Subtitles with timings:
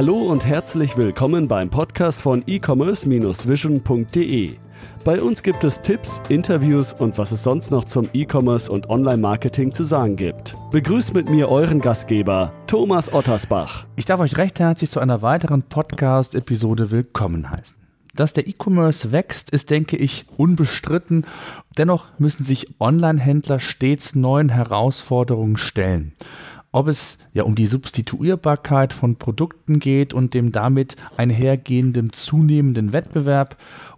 [0.00, 4.56] Hallo und herzlich willkommen beim Podcast von e-commerce-vision.de.
[5.04, 9.74] Bei uns gibt es Tipps, Interviews und was es sonst noch zum E-Commerce und Online-Marketing
[9.74, 10.56] zu sagen gibt.
[10.72, 13.86] Begrüßt mit mir euren Gastgeber, Thomas Ottersbach.
[13.96, 17.76] Ich darf euch recht herzlich zu einer weiteren Podcast-Episode willkommen heißen.
[18.14, 21.26] Dass der E-Commerce wächst, ist, denke ich, unbestritten.
[21.76, 26.14] Dennoch müssen sich Online-Händler stets neuen Herausforderungen stellen.
[26.72, 33.56] Ob es ja um die Substituierbarkeit von Produkten geht und dem damit einhergehenden zunehmenden Wettbewerb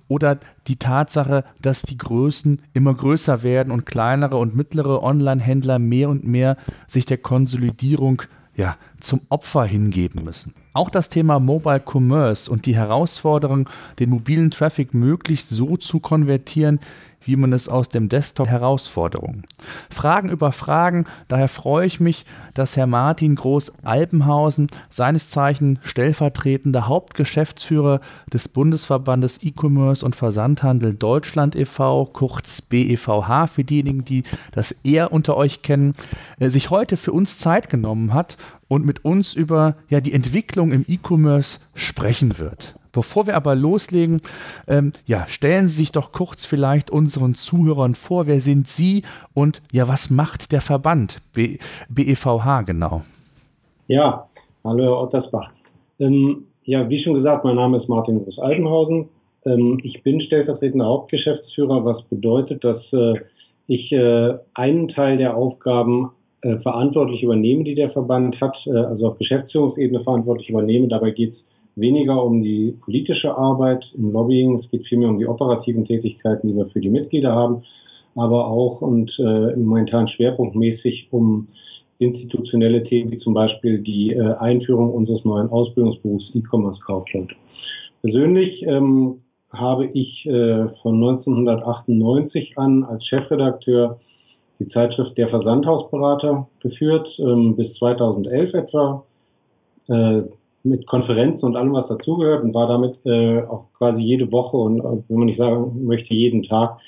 [0.09, 6.09] oder die Tatsache, dass die Größen immer größer werden und kleinere und mittlere Online-Händler mehr
[6.09, 8.23] und mehr sich der Konsolidierung
[8.55, 10.55] ja, zum Opfer hingeben müssen.
[10.75, 13.69] Auch das Thema Mobile Commerce und die Herausforderung,
[13.99, 16.81] den mobilen Traffic möglichst so zu konvertieren,
[17.25, 19.45] wie man es aus dem Desktop Herausforderungen.
[19.91, 28.01] Fragen über Fragen, daher freue ich mich, dass Herr Martin Groß-Alpenhausen, seines Zeichen stellvertretender Hauptgeschäftsführer
[28.33, 35.37] des Bundesverbandes E-Commerce und Versandhandel Deutschland e.V., kurz BEVH für diejenigen, die das eher unter
[35.37, 35.95] euch kennen,
[36.39, 38.37] äh, sich heute für uns Zeit genommen hat
[38.69, 42.75] und mit uns über ja, die Entwicklung im E-Commerce sprechen wird.
[42.93, 44.21] Bevor wir aber loslegen,
[44.69, 49.63] ähm, ja, stellen Sie sich doch kurz vielleicht unseren Zuhörern vor, wer sind Sie und
[49.73, 51.57] ja, was macht der Verband B
[51.89, 53.03] BEVH genau?
[53.89, 54.29] Ja,
[54.63, 55.51] hallo Herr Ottersbach.
[55.99, 59.09] Ähm, ja, wie schon gesagt, mein Name ist Martin Groß-Altenhausen.
[59.47, 63.15] Ähm, ich bin stellvertretender Hauptgeschäftsführer, was bedeutet, dass äh,
[63.69, 66.11] ich äh, einen Teil der Aufgaben
[66.43, 70.89] äh, verantwortlich übernehme, die der Verband hat, äh, also auf Geschäftsführungsebene verantwortlich übernehme.
[70.89, 75.27] Dabei geht es weniger um die politische Arbeit im Lobbying, es geht vielmehr um die
[75.27, 77.63] operativen Tätigkeiten, die wir für die Mitglieder haben,
[78.15, 81.49] aber auch und äh, momentan schwerpunktmäßig um
[81.99, 87.35] institutionelle Themen wie zum Beispiel die äh, Einführung unseres neuen Ausbildungsberufs E-Commerce Kaufleute.
[88.03, 89.21] Persönlich ähm,
[89.53, 94.01] habe ich äh, von 1998 an als Chefredakteur
[94.59, 99.05] die Zeitschrift Der Versandhausberater geführt, ähm, bis 2011 etwa.
[99.89, 100.23] Äh,
[100.65, 104.81] mit Konferenzen und allem, was dazugehört und war damit äh, auch quasi jede Woche und
[104.81, 106.79] äh, wenn man nicht sagen möchte, jeden Tag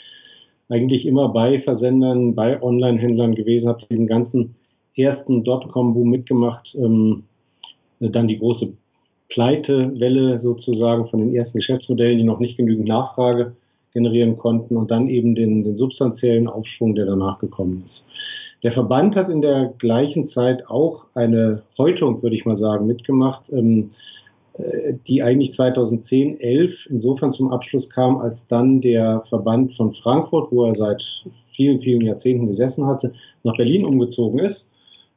[0.69, 4.55] eigentlich immer bei Versendern, bei Online-Händlern gewesen, habe den ganzen
[4.97, 7.25] ersten Dotcom-Boom mitgemacht, ähm,
[8.01, 8.73] dann die große
[9.29, 13.57] Pleitewelle sozusagen von den ersten Geschäftsmodellen, die noch nicht genügend Nachfrage
[13.93, 18.04] generieren konnten und dann eben den, den substanziellen Aufschwung, der danach gekommen ist.
[18.65, 23.43] Der Verband hat in der gleichen Zeit auch eine Häutung, würde ich mal sagen, mitgemacht,
[23.53, 23.91] ähm,
[24.55, 30.51] äh, die eigentlich 2010, 11 insofern zum Abschluss kam, als dann der Verband von Frankfurt,
[30.51, 31.03] wo er seit
[31.55, 34.65] vielen, vielen Jahrzehnten gesessen hatte, nach Berlin umgezogen ist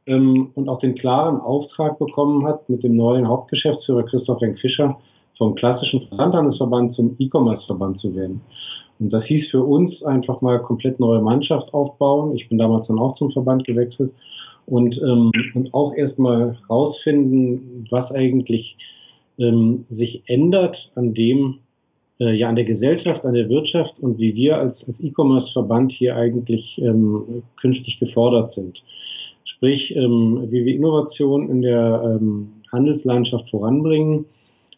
[0.08, 4.98] ähm, und auch den klaren Auftrag bekommen hat, mit dem neuen Hauptgeschäftsführer Christoph Henk Fischer
[5.38, 8.42] vom klassischen Versandhandelsverband zum E-Commerce-Verband zu werden.
[9.00, 12.36] Und das hieß für uns einfach mal komplett neue Mannschaft aufbauen.
[12.36, 14.12] Ich bin damals dann auch zum Verband gewechselt
[14.66, 18.76] und, ähm, und auch erstmal rausfinden, was eigentlich
[19.40, 21.60] ähm, sich ändert an dem,
[22.20, 26.16] äh, ja, an der Gesellschaft, an der Wirtschaft und wie wir als, als E-Commerce-Verband hier
[26.16, 28.82] eigentlich ähm, künftig gefordert sind.
[29.46, 34.26] Sprich, ähm, wie wir Innovation in der ähm, Handelslandschaft voranbringen,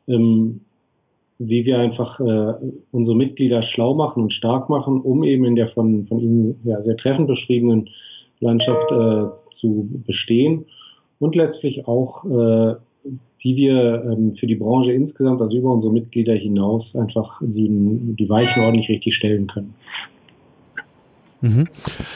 [0.07, 0.62] ähm,
[1.40, 2.54] wie wir einfach äh,
[2.92, 6.82] unsere Mitglieder schlau machen und stark machen, um eben in der von, von Ihnen ja,
[6.84, 7.90] sehr treffend beschriebenen
[8.42, 10.66] Landschaft äh, zu bestehen
[11.20, 12.76] und letztlich auch, äh,
[13.42, 18.30] wie wir ähm, für die Branche insgesamt, also über unsere Mitglieder hinaus, einfach die, die
[18.30, 19.74] Weichen ordentlich richtig stellen können.
[21.42, 21.68] Mhm.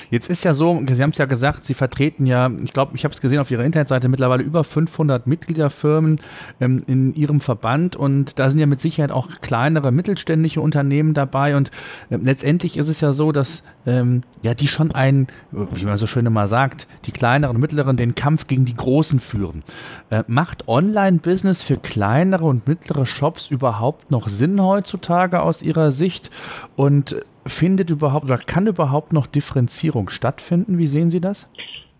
[0.09, 3.05] Jetzt ist ja so, Sie haben es ja gesagt, Sie vertreten ja, ich glaube, ich
[3.05, 6.19] habe es gesehen auf Ihrer Internetseite, mittlerweile über 500 Mitgliederfirmen
[6.59, 11.55] ähm, in Ihrem Verband und da sind ja mit Sicherheit auch kleinere mittelständische Unternehmen dabei
[11.55, 11.71] und
[12.09, 16.07] äh, letztendlich ist es ja so, dass ähm, ja die schon ein, wie man so
[16.07, 19.63] schön immer sagt, die kleineren und mittleren den Kampf gegen die Großen führen.
[20.09, 26.29] Äh, macht Online-Business für kleinere und mittlere Shops überhaupt noch Sinn heutzutage aus Ihrer Sicht
[26.75, 27.15] und
[27.45, 30.77] findet überhaupt oder kann überhaupt noch Differenzierung stattfinden?
[30.77, 31.47] Wie sehen Sie das?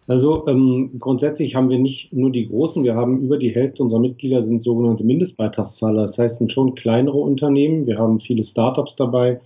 [0.07, 4.01] Also ähm, grundsätzlich haben wir nicht nur die großen, wir haben über die Hälfte unserer
[4.01, 6.07] Mitglieder sind sogenannte Mindestbeitragszahler.
[6.07, 7.87] Das heißt, sind schon kleinere Unternehmen.
[7.87, 9.39] Wir haben viele Startups dabei.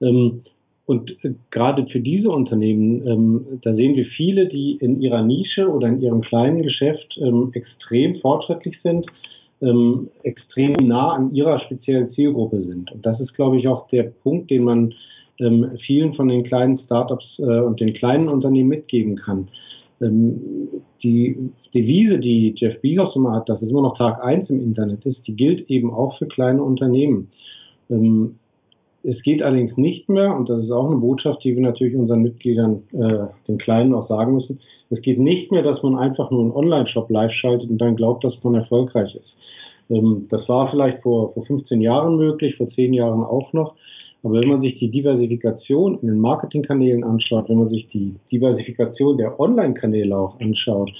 [0.00, 0.42] Ähm,
[0.86, 5.68] und äh, gerade für diese Unternehmen, ähm, da sehen wir viele, die in ihrer Nische
[5.68, 9.06] oder in ihrem kleinen Geschäft ähm, extrem fortschrittlich sind,
[9.60, 12.92] ähm, extrem nah an ihrer speziellen Zielgruppe sind.
[12.92, 14.94] Und das ist, glaube ich, auch der Punkt, den man
[15.40, 19.48] ähm, vielen von den kleinen Startups äh, und den kleinen Unternehmen mitgeben kann.
[20.00, 20.40] Ähm,
[21.02, 25.04] die Devise, die Jeff Bezos immer hat, dass es immer noch Tag eins im Internet
[25.06, 27.30] ist, die gilt eben auch für kleine Unternehmen.
[27.90, 28.36] Ähm,
[29.02, 32.22] es geht allerdings nicht mehr, und das ist auch eine Botschaft, die wir natürlich unseren
[32.22, 34.58] Mitgliedern, äh, den Kleinen auch sagen müssen,
[34.90, 38.24] es geht nicht mehr, dass man einfach nur einen Online-Shop live schaltet und dann glaubt,
[38.24, 39.36] dass man erfolgreich ist.
[39.90, 43.74] Ähm, das war vielleicht vor, vor 15 Jahren möglich, vor 10 Jahren auch noch.
[44.26, 49.18] Aber wenn man sich die Diversifikation in den Marketingkanälen anschaut, wenn man sich die Diversifikation
[49.18, 50.90] der Online-Kanäle auch anschaut,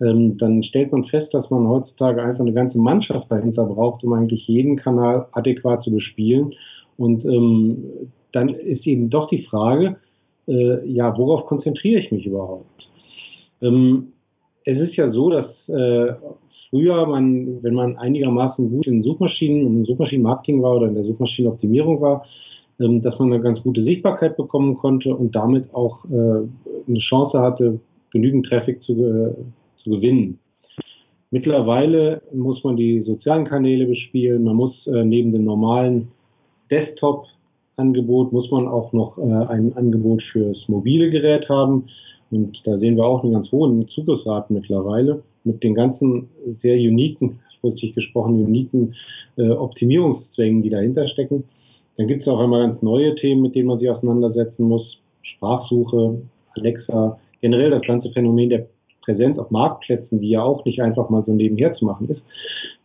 [0.00, 4.14] ähm, dann stellt man fest, dass man heutzutage einfach eine ganze Mannschaft dahinter braucht, um
[4.14, 6.54] eigentlich jeden Kanal adäquat zu bespielen.
[6.96, 7.84] Und ähm,
[8.32, 9.96] dann ist eben doch die Frage,
[10.48, 12.88] äh, ja, worauf konzentriere ich mich überhaupt?
[13.60, 14.12] Ähm,
[14.64, 16.14] es ist ja so, dass äh,
[16.70, 22.00] früher man, wenn man einigermaßen gut in Suchmaschinen und Suchmaschinenmarketing war oder in der Suchmaschinenoptimierung
[22.00, 22.24] war,
[22.78, 26.08] dass man eine ganz gute Sichtbarkeit bekommen konnte und damit auch äh,
[26.88, 27.78] eine Chance hatte,
[28.10, 29.34] genügend Traffic zu, äh,
[29.82, 30.38] zu gewinnen.
[31.30, 36.08] Mittlerweile muss man die sozialen Kanäle bespielen, man muss äh, neben dem normalen
[36.70, 41.84] Desktop-Angebot muss man auch noch äh, ein Angebot fürs mobile Gerät haben.
[42.30, 46.28] Und da sehen wir auch einen ganz hohen Zugriffsraten mittlerweile mit den ganzen
[46.62, 48.94] sehr uniken, vorsichtig gesprochen, uniken
[49.36, 51.44] äh, Optimierungszwängen, die dahinter stecken.
[51.96, 54.98] Dann gibt es auch einmal ganz neue Themen, mit denen man sich auseinandersetzen muss.
[55.22, 56.22] Sprachsuche,
[56.56, 58.66] Alexa, generell das ganze Phänomen der
[59.02, 62.22] Präsenz auf Marktplätzen, die ja auch nicht einfach mal so nebenher zu machen ist.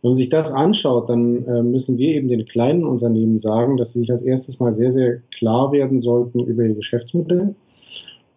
[0.02, 3.92] Wenn man sich das anschaut, dann äh, müssen wir eben den kleinen Unternehmen sagen, dass
[3.92, 7.54] sie sich als erstes mal sehr, sehr klar werden sollten über ihr Geschäftsmodell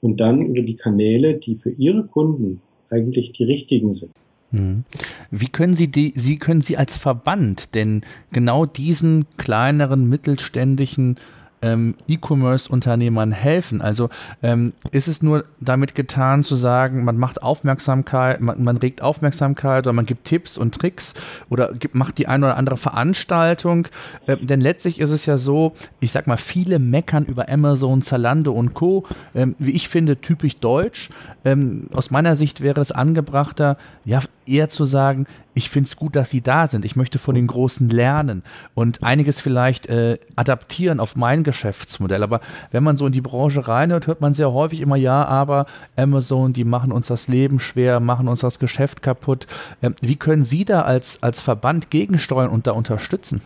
[0.01, 4.11] und dann über die Kanäle, die für ihre Kunden eigentlich die richtigen sind.
[4.51, 4.83] Mhm.
[5.31, 8.01] Wie können Sie die, Sie können Sie als Verband denn
[8.31, 11.17] genau diesen kleineren mittelständischen
[11.61, 13.81] ähm, E-Commerce-Unternehmern helfen?
[13.81, 14.09] Also
[14.41, 19.85] ähm, ist es nur damit getan zu sagen, man macht Aufmerksamkeit, man, man, regt Aufmerksamkeit
[19.85, 21.13] oder man gibt Tipps und Tricks
[21.49, 23.87] oder gibt, macht die eine oder andere Veranstaltung?
[24.27, 28.51] Ähm, denn letztlich ist es ja so, ich sag mal, viele meckern über Amazon, Zalando
[28.51, 29.05] und Co.
[29.35, 31.09] Ähm, wie ich finde, typisch deutsch.
[31.43, 36.15] Ähm, aus meiner Sicht wäre es angebrachter, ja, eher zu sagen, ich finde es gut,
[36.15, 36.85] dass sie da sind.
[36.85, 38.43] Ich möchte von den Großen lernen
[38.73, 42.23] und einiges vielleicht äh, adaptieren auf mein Geschäftsmodell.
[42.23, 42.39] Aber
[42.71, 45.65] wenn man so in die Branche reinhört, hört man sehr häufig immer, ja, aber
[45.97, 49.47] Amazon, die machen uns das Leben schwer, machen uns das Geschäft kaputt.
[49.81, 53.41] Ähm, wie können Sie da als, als Verband gegensteuern und da unterstützen?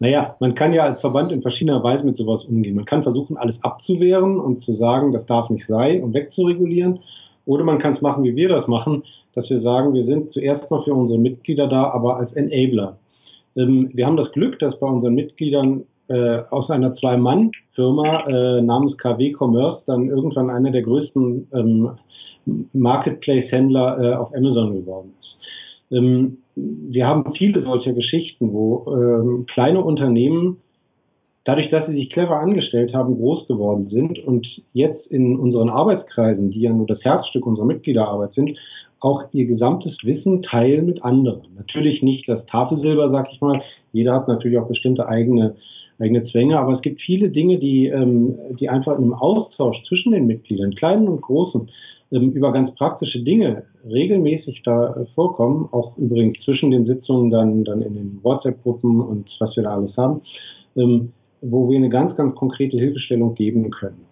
[0.00, 2.76] Naja, man kann ja als Verband in verschiedener Weise mit sowas umgehen.
[2.76, 7.00] Man kann versuchen, alles abzuwehren und zu sagen, das darf nicht sein und wegzuregulieren.
[7.46, 9.02] Oder man kann es machen, wie wir das machen,
[9.34, 12.98] dass wir sagen, wir sind zuerst mal für unsere Mitglieder da, aber als Enabler.
[13.56, 18.96] Ähm, wir haben das Glück, dass bei unseren Mitgliedern äh, aus einer Zwei-Mann-Firma äh, namens
[18.98, 21.90] KW Commerce dann irgendwann einer der größten ähm,
[22.72, 25.96] Marketplace-Händler äh, auf Amazon geworden ist.
[25.96, 30.58] Ähm, wir haben viele solcher Geschichten, wo ähm, kleine Unternehmen
[31.44, 36.50] dadurch, dass sie sich clever angestellt haben, groß geworden sind und jetzt in unseren Arbeitskreisen,
[36.50, 38.58] die ja nur das Herzstück unserer Mitgliederarbeit sind,
[39.00, 41.42] auch ihr gesamtes Wissen teilen mit anderen.
[41.56, 43.62] Natürlich nicht das Tafelsilber, sag ich mal.
[43.92, 45.56] Jeder hat natürlich auch bestimmte eigene
[46.00, 50.26] eigene Zwänge, aber es gibt viele Dinge, die, ähm, die einfach im Austausch zwischen den
[50.26, 51.68] Mitgliedern, kleinen und großen,
[52.12, 57.64] ähm, über ganz praktische Dinge regelmäßig da äh, vorkommen, auch übrigens zwischen den Sitzungen dann,
[57.64, 60.20] dann in den WhatsApp-Gruppen und was wir da alles haben,
[60.76, 61.12] ähm,
[61.42, 64.06] wo wir eine ganz, ganz konkrete Hilfestellung geben können.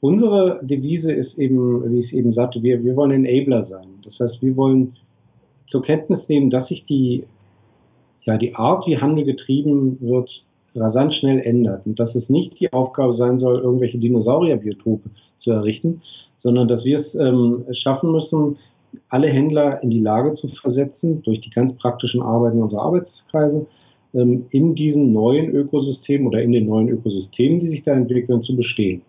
[0.00, 3.86] Unsere Devise ist eben, wie ich es eben sagte, wir, wir wollen Enabler sein.
[4.04, 4.96] Das heißt, wir wollen
[5.70, 7.24] zur Kenntnis nehmen, dass sich die,
[8.24, 10.30] ja, die Art, wie Handel getrieben wird,
[10.74, 16.00] rasant schnell ändert und dass es nicht die Aufgabe sein soll, irgendwelche Dinosaurierbiotope zu errichten,
[16.42, 18.56] sondern dass wir es ähm, schaffen müssen,
[19.08, 23.66] alle Händler in die Lage zu versetzen, durch die ganz praktischen Arbeiten unserer Arbeitskreise,
[24.14, 28.56] ähm, in diesem neuen Ökosystem oder in den neuen Ökosystemen, die sich da entwickeln, zu
[28.56, 29.02] bestehen.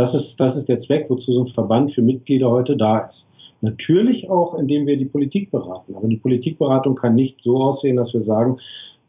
[0.00, 3.22] Das ist, das ist der Zweck, wozu so ein Verband für Mitglieder heute da ist.
[3.60, 5.94] Natürlich auch, indem wir die Politik beraten.
[5.94, 8.56] Aber die Politikberatung kann nicht so aussehen, dass wir sagen,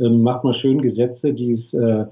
[0.02, 2.04] ähm, macht mal schön Gesetze, die es äh,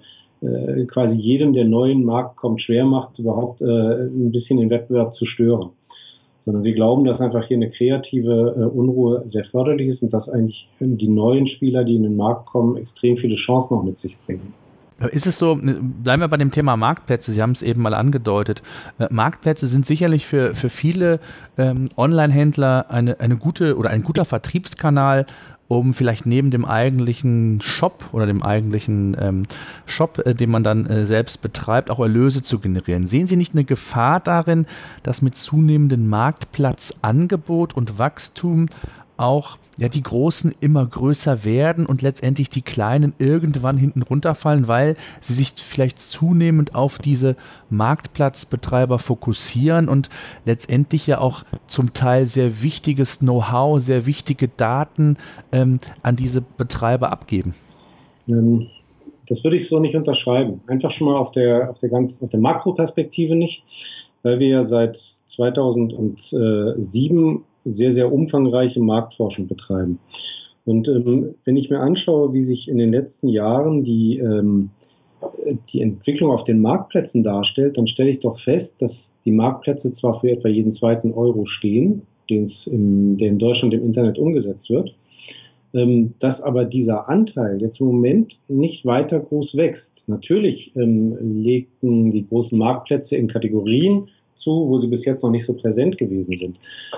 [0.48, 5.14] äh, quasi jedem, der neuen Markt kommt, schwer macht, überhaupt äh, ein bisschen den Wettbewerb
[5.16, 5.72] zu stören.
[6.46, 10.30] Sondern wir glauben, dass einfach hier eine kreative äh, Unruhe sehr förderlich ist und dass
[10.30, 14.16] eigentlich die neuen Spieler, die in den Markt kommen, extrem viele Chancen noch mit sich
[14.26, 14.54] bringen.
[15.12, 18.62] Ist es so, bleiben wir bei dem Thema Marktplätze, Sie haben es eben mal angedeutet.
[18.98, 21.20] Äh, Marktplätze sind sicherlich für, für viele
[21.58, 25.26] ähm, Online-Händler eine, eine gute oder ein guter Vertriebskanal,
[25.70, 29.44] um vielleicht neben dem eigentlichen Shop oder dem eigentlichen ähm,
[29.86, 33.06] Shop, äh, den man dann äh, selbst betreibt, auch Erlöse zu generieren.
[33.06, 34.66] Sehen Sie nicht eine Gefahr darin,
[35.04, 38.66] dass mit zunehmendem Marktplatzangebot und Wachstum
[39.20, 44.96] auch ja, die Großen immer größer werden und letztendlich die Kleinen irgendwann hinten runterfallen, weil
[45.22, 47.38] sie sich vielleicht zunehmend auf diese
[47.70, 50.10] Marktplatzbetreiber fokussieren und
[50.46, 55.18] letztendlich ja auch zum Teil sehr wichtiges Know-how, sehr wichtige Daten
[55.52, 57.56] ähm, an diese Betreiber abgeben.
[58.28, 58.68] Ähm,
[59.28, 60.62] das würde ich so nicht unterschreiben.
[60.68, 63.64] Einfach schon mal auf der, auf der, ganz, auf der Makroperspektive nicht,
[64.24, 64.98] weil wir ja seit
[65.36, 70.00] 2007 sehr, sehr umfangreiche Marktforschung betreiben.
[70.66, 74.70] Und ähm, wenn ich mir anschaue, wie sich in den letzten Jahren die, ähm,
[75.74, 78.92] die Entwicklung auf den Marktplätzen darstellt, dann stelle ich doch fest, dass
[79.26, 82.52] die Marktplätze zwar für etwa jeden zweiten Euro stehen, den
[83.18, 84.94] der in Deutschland im Internet umgesetzt wird,
[85.74, 89.84] ähm, dass aber dieser Anteil jetzt im Moment nicht weiter groß wächst.
[90.08, 94.08] Natürlich ähm, legten die großen Marktplätze in Kategorien
[94.40, 96.58] zu, wo sie bis jetzt noch nicht so präsent gewesen sind.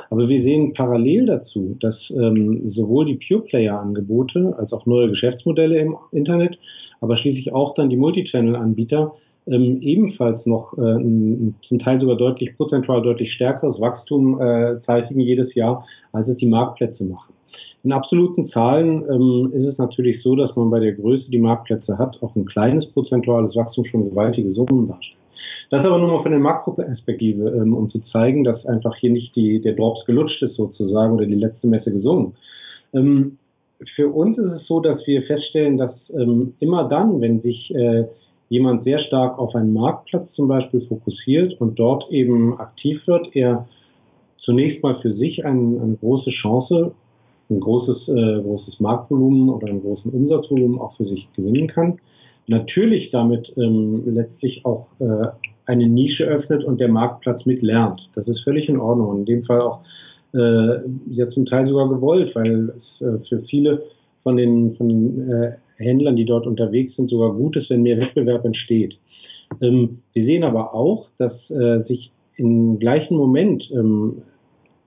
[0.09, 5.95] Aber wir sehen parallel dazu, dass ähm, sowohl die Pure-Player-Angebote als auch neue Geschäftsmodelle im
[6.11, 6.57] Internet,
[7.01, 9.13] aber schließlich auch dann die Multichannel-Anbieter
[9.47, 10.97] ähm, ebenfalls noch äh,
[11.67, 16.45] zum Teil sogar deutlich prozentual deutlich stärkeres Wachstum äh, zeitigen jedes Jahr, als es die
[16.45, 17.33] Marktplätze machen.
[17.83, 21.97] In absoluten Zahlen ähm, ist es natürlich so, dass man bei der Größe, die Marktplätze
[21.97, 25.20] hat, auch ein kleines prozentuales Wachstum schon gewaltige Summen darstellt.
[25.71, 29.33] Das aber nur mal von der Makroperspektive, ähm, um zu zeigen, dass einfach hier nicht
[29.37, 32.33] die, der Drops gelutscht ist sozusagen oder die letzte Messe gesungen.
[32.93, 33.37] Ähm,
[33.95, 38.03] für uns ist es so, dass wir feststellen, dass ähm, immer dann, wenn sich äh,
[38.49, 43.65] jemand sehr stark auf einen Marktplatz zum Beispiel fokussiert und dort eben aktiv wird, er
[44.39, 46.91] zunächst mal für sich ein, eine große Chance,
[47.49, 51.97] ein großes, äh, großes Marktvolumen oder einen großen Umsatzvolumen auch für sich gewinnen kann.
[52.47, 55.27] Natürlich damit ähm, letztlich auch äh,
[55.65, 58.01] eine Nische öffnet und der Marktplatz mitlernt.
[58.15, 59.19] Das ist völlig in Ordnung.
[59.19, 59.81] In dem Fall auch
[60.33, 63.83] äh, ja zum Teil sogar gewollt, weil es äh, für viele
[64.23, 67.99] von den, von den äh, Händlern, die dort unterwegs sind, sogar gut ist, wenn mehr
[67.99, 68.97] Wettbewerb entsteht.
[69.61, 74.21] Ähm, wir sehen aber auch, dass äh, sich im gleichen Moment ähm,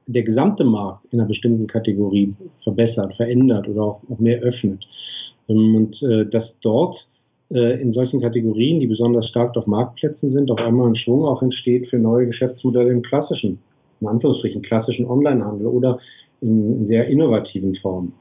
[0.06, 4.84] der gesamte Markt in einer bestimmten Kategorie verbessert, verändert oder auch, auch mehr öffnet.
[5.48, 6.96] Ähm, und äh, dass dort
[7.54, 11.88] in solchen Kategorien, die besonders stark auf Marktplätzen sind, auf einmal ein Schwung auch entsteht
[11.88, 13.60] für neue Geschäftsmodelle im klassischen,
[14.00, 16.00] in Anführungsstrichen klassischen Onlinehandel oder
[16.40, 18.12] in, in sehr innovativen Formen.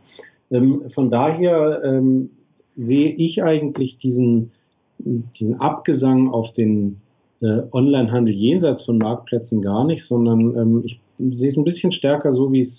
[0.52, 2.30] Ähm, von daher ähm,
[2.75, 4.52] sehe ich eigentlich diesen,
[5.00, 7.02] diesen Abgesang auf den
[7.42, 12.34] äh, Onlinehandel jenseits von Marktplätzen gar nicht, sondern ähm, ich sehe es ein bisschen stärker
[12.34, 12.70] so, wie es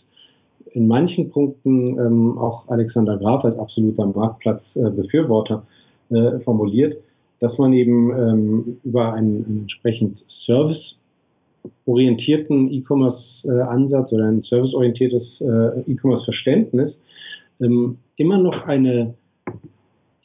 [0.72, 6.96] in manchen Punkten ähm, auch Alexander Graf als absoluter Marktplatzbefürworter äh, äh, formuliert,
[7.40, 16.92] dass man eben ähm, über einen, entsprechend serviceorientierten E-Commerce-Ansatz oder ein serviceorientiertes äh, E-Commerce-Verständnis
[17.60, 19.14] ähm, immer noch eine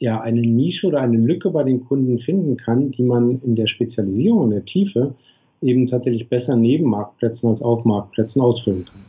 [0.00, 3.66] ja, eine Nische oder eine Lücke bei den Kunden finden kann, die man in der
[3.66, 5.14] Spezialisierung, in der Tiefe
[5.60, 9.00] eben tatsächlich besser neben Marktplätzen als auf Marktplätzen ausfüllen kann.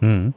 [0.00, 0.34] Hm.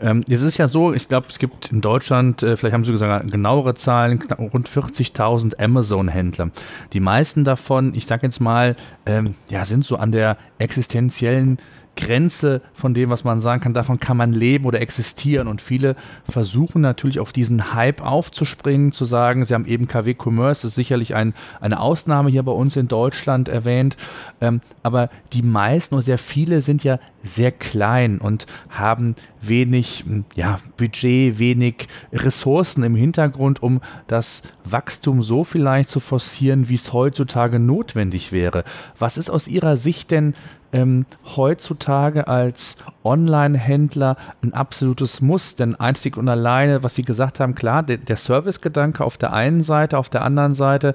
[0.00, 2.92] Ähm, es ist ja so, ich glaube, es gibt in Deutschland, äh, vielleicht haben Sie
[2.92, 4.22] gesagt, genauere Zahlen,
[4.52, 6.50] rund 40.000 Amazon-Händler.
[6.92, 8.76] Die meisten davon, ich sage jetzt mal,
[9.06, 11.58] ähm, ja, sind so an der existenziellen
[11.96, 15.48] Grenze von dem, was man sagen kann, davon kann man leben oder existieren.
[15.48, 15.96] Und viele
[16.28, 20.76] versuchen natürlich auf diesen Hype aufzuspringen, zu sagen, sie haben eben KW Commerce, das ist
[20.76, 23.96] sicherlich ein, eine Ausnahme hier bei uns in Deutschland erwähnt.
[24.40, 30.60] Ähm, aber die meisten oder sehr viele sind ja sehr klein und haben wenig ja,
[30.76, 37.58] Budget, wenig Ressourcen im Hintergrund, um das Wachstum so vielleicht zu forcieren, wie es heutzutage
[37.58, 38.64] notwendig wäre.
[38.98, 40.34] Was ist aus Ihrer Sicht denn
[40.72, 41.06] ähm,
[41.36, 45.56] heutzutage als Online-Händler ein absolutes Muss.
[45.56, 49.62] Denn einzig und alleine, was Sie gesagt haben, klar, der, der Servicegedanke auf der einen
[49.62, 50.94] Seite, auf der anderen Seite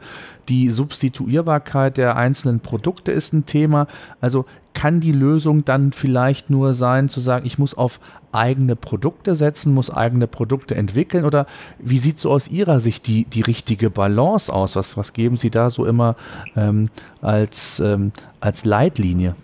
[0.49, 3.87] die Substituierbarkeit der einzelnen Produkte ist ein Thema.
[4.19, 7.99] Also kann die Lösung dann vielleicht nur sein, zu sagen, ich muss auf
[8.31, 11.25] eigene Produkte setzen, muss eigene Produkte entwickeln?
[11.25, 11.45] Oder
[11.79, 14.75] wie sieht so aus Ihrer Sicht die, die richtige Balance aus?
[14.75, 16.15] Was, was geben Sie da so immer
[16.55, 16.89] ähm,
[17.21, 19.35] als, ähm, als Leitlinie?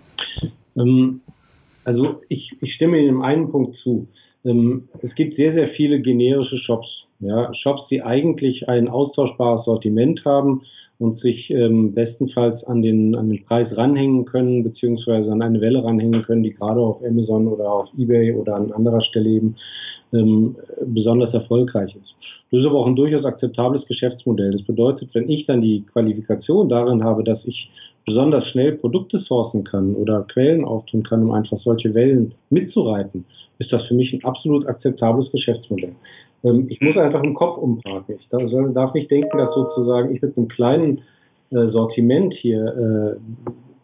[0.77, 1.21] Ähm,
[1.85, 4.07] also ich, ich stimme Ihnen in einem Punkt zu.
[4.45, 6.87] Ähm, es gibt sehr, sehr viele generische Shops.
[7.19, 10.61] Ja, Shops, die eigentlich ein austauschbares Sortiment haben
[10.99, 15.83] und sich ähm, bestenfalls an den, an den Preis ranhängen können, beziehungsweise an eine Welle
[15.83, 19.55] ranhängen können, die gerade auf Amazon oder auf Ebay oder an anderer Stelle eben
[20.13, 20.55] ähm,
[20.85, 22.15] besonders erfolgreich ist.
[22.51, 24.51] Das ist aber auch ein durchaus akzeptables Geschäftsmodell.
[24.51, 27.69] Das bedeutet, wenn ich dann die Qualifikation darin habe, dass ich
[28.07, 33.25] besonders schnell Produkte sourcen kann oder Quellen auftun kann, um einfach solche Wellen mitzureiten,
[33.59, 35.93] ist das für mich ein absolut akzeptables Geschäftsmodell.
[36.43, 38.15] Ähm, ich muss einfach im Kopf umparken.
[38.19, 41.01] Ich darf nicht denken, dass sozusagen ich mit einem kleinen
[41.51, 43.19] äh, Sortiment hier,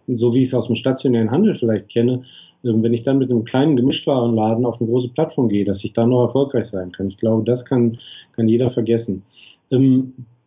[0.07, 2.23] äh, so wie ich es aus dem stationären Handel vielleicht kenne,
[2.63, 5.91] ähm, wenn ich dann mit einem kleinen Gemischtwarenladen auf eine große Plattform gehe, dass ich
[5.93, 7.09] da noch erfolgreich sein kann.
[7.09, 7.97] Ich glaube, das kann,
[8.37, 9.23] kann jeder vergessen.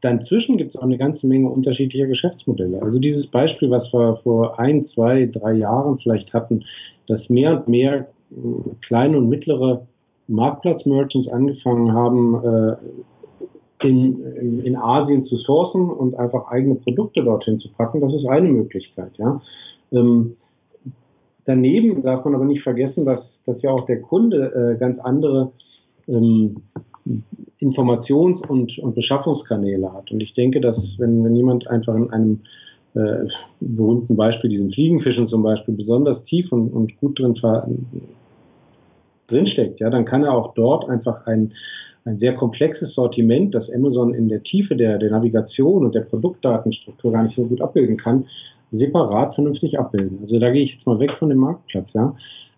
[0.02, 2.82] Dazwischen gibt es auch eine ganze Menge unterschiedlicher Geschäftsmodelle.
[2.82, 6.64] Also dieses Beispiel, was wir vor ein, zwei, drei Jahren vielleicht hatten,
[7.08, 8.34] dass mehr und mehr äh,
[8.86, 9.86] kleine und mittlere
[10.28, 12.76] Marktplatz-Merchants angefangen haben, äh,
[13.82, 18.48] in, in Asien zu sourcen und einfach eigene Produkte dorthin zu packen, das ist eine
[18.48, 19.12] Möglichkeit.
[19.18, 19.40] Ja.
[19.92, 20.36] Ähm,
[21.44, 25.52] daneben darf man aber nicht vergessen, dass, dass ja auch der Kunde äh, ganz andere
[26.08, 26.62] ähm,
[27.60, 30.10] Informations- und, und Beschaffungskanäle hat.
[30.10, 32.40] Und ich denke, dass wenn, wenn jemand einfach in einem
[32.94, 33.28] äh,
[33.60, 37.34] berühmten Beispiel, diesen Fliegenfischen zum Beispiel, besonders tief und, und gut drin
[39.28, 41.52] drinsteckt, ja, dann kann er auch dort einfach ein,
[42.04, 47.12] ein sehr komplexes Sortiment, das Amazon in der Tiefe der, der Navigation und der Produktdatenstruktur
[47.12, 48.26] gar nicht so gut abbilden kann,
[48.72, 50.20] separat vernünftig abbilden.
[50.22, 52.14] Also da gehe ich jetzt mal weg von dem Marktplatz, ja.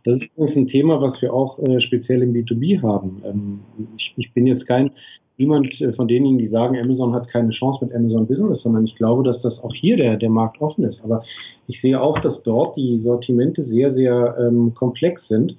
[0.09, 3.23] Das ist übrigens ein Thema, was wir auch äh, speziell im B2B haben.
[3.27, 3.61] Ähm,
[3.99, 4.91] ich, ich, bin jetzt kein
[5.37, 8.95] niemand äh, von denjenigen, die sagen, Amazon hat keine Chance mit Amazon Business, sondern ich
[8.95, 10.99] glaube, dass das auch hier der, der Markt offen ist.
[11.05, 11.23] Aber
[11.67, 15.55] ich sehe auch, dass dort die Sortimente sehr, sehr ähm, komplex sind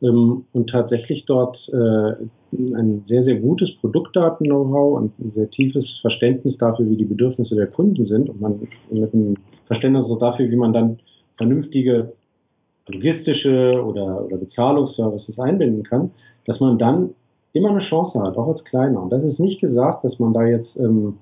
[0.00, 2.14] ähm, und tatsächlich dort äh,
[2.52, 7.66] ein sehr, sehr gutes Produktdaten-Know-how und ein sehr tiefes Verständnis dafür, wie die Bedürfnisse der
[7.66, 10.98] Kunden sind und man mit einem Verständnis dafür, wie man dann
[11.36, 12.14] vernünftige
[12.88, 16.10] logistische oder, oder Bezahlungsservices einbinden kann,
[16.46, 17.10] dass man dann
[17.52, 19.02] immer eine Chance hat, auch als Kleiner.
[19.02, 21.14] Und das ist nicht gesagt, dass man da jetzt ähm,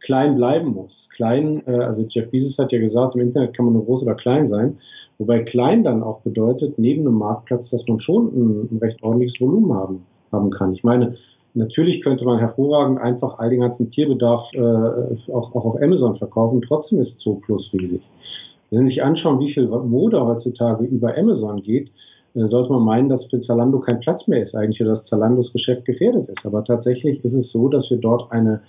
[0.00, 0.90] klein bleiben muss.
[1.16, 4.14] Klein, äh, also Jeff Bezos hat ja gesagt, im Internet kann man nur groß oder
[4.14, 4.78] klein sein.
[5.18, 9.40] Wobei klein dann auch bedeutet, neben einem Marktplatz, dass man schon ein, ein recht ordentliches
[9.40, 10.72] Volumen haben, haben kann.
[10.72, 11.16] Ich meine,
[11.54, 16.62] natürlich könnte man hervorragend einfach all den ganzen Tierbedarf äh, auch, auch auf Amazon verkaufen.
[16.66, 18.02] Trotzdem ist Zoo Plus riesig.
[18.72, 21.90] Wenn Sie sich anschauen, wie viel Mode heutzutage über Amazon geht,
[22.34, 25.52] äh, sollte man meinen, dass für Zalando kein Platz mehr ist, eigentlich für das Zalandos
[25.52, 26.44] Geschäft gefährdet ist.
[26.46, 28.62] Aber tatsächlich ist es so, dass wir dort eine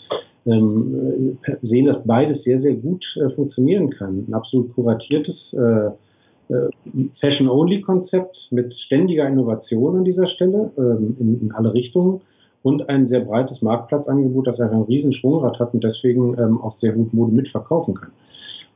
[0.45, 4.25] ähm, äh, sehen, dass beides sehr, sehr gut äh, funktionieren kann.
[4.27, 5.87] Ein absolut kuratiertes äh,
[6.53, 6.69] äh,
[7.21, 12.19] Fashion-Only-Konzept mit ständiger Innovation an dieser Stelle ähm, in, in, alle Richtungen
[12.61, 16.77] und ein sehr breites Marktplatzangebot, das einfach einen riesen Schwungrad hat und deswegen ähm, auch
[16.81, 18.11] sehr gut Mode mitverkaufen kann.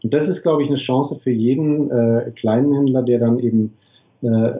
[0.03, 3.73] Und das ist, glaube ich, eine Chance für jeden äh, kleinen Händler, der dann eben
[4.21, 4.51] äh,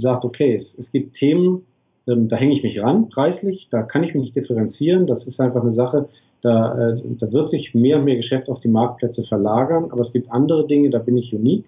[0.00, 1.62] sagt, okay, es, es gibt Themen,
[2.06, 5.06] ähm, da hänge ich mich ran, preislich, da kann ich mich nicht differenzieren.
[5.06, 6.08] Das ist einfach eine Sache,
[6.42, 10.12] da, äh, da wird sich mehr und mehr Geschäft auf die Marktplätze verlagern, aber es
[10.12, 11.64] gibt andere Dinge, da bin ich unique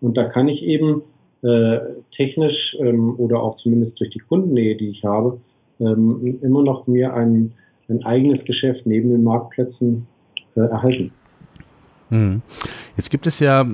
[0.00, 1.02] und da kann ich eben
[1.42, 1.78] äh,
[2.16, 5.38] technisch ähm, oder auch zumindest durch die Kundennähe, die ich habe,
[5.80, 7.52] ähm, immer noch mir ein,
[7.88, 10.06] ein eigenes Geschäft neben den Marktplätzen
[10.56, 11.12] äh, erhalten.
[12.10, 12.42] Hm.
[12.96, 13.66] Jetzt gibt es ja,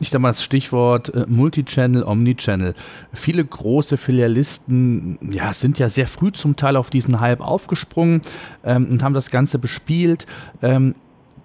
[0.00, 2.74] ich sag mal das Stichwort äh, Multichannel, Omnichannel.
[3.12, 8.20] Viele große Filialisten ja, sind ja sehr früh zum Teil auf diesen Hype aufgesprungen
[8.64, 10.26] ähm, und haben das Ganze bespielt.
[10.60, 10.94] Ähm,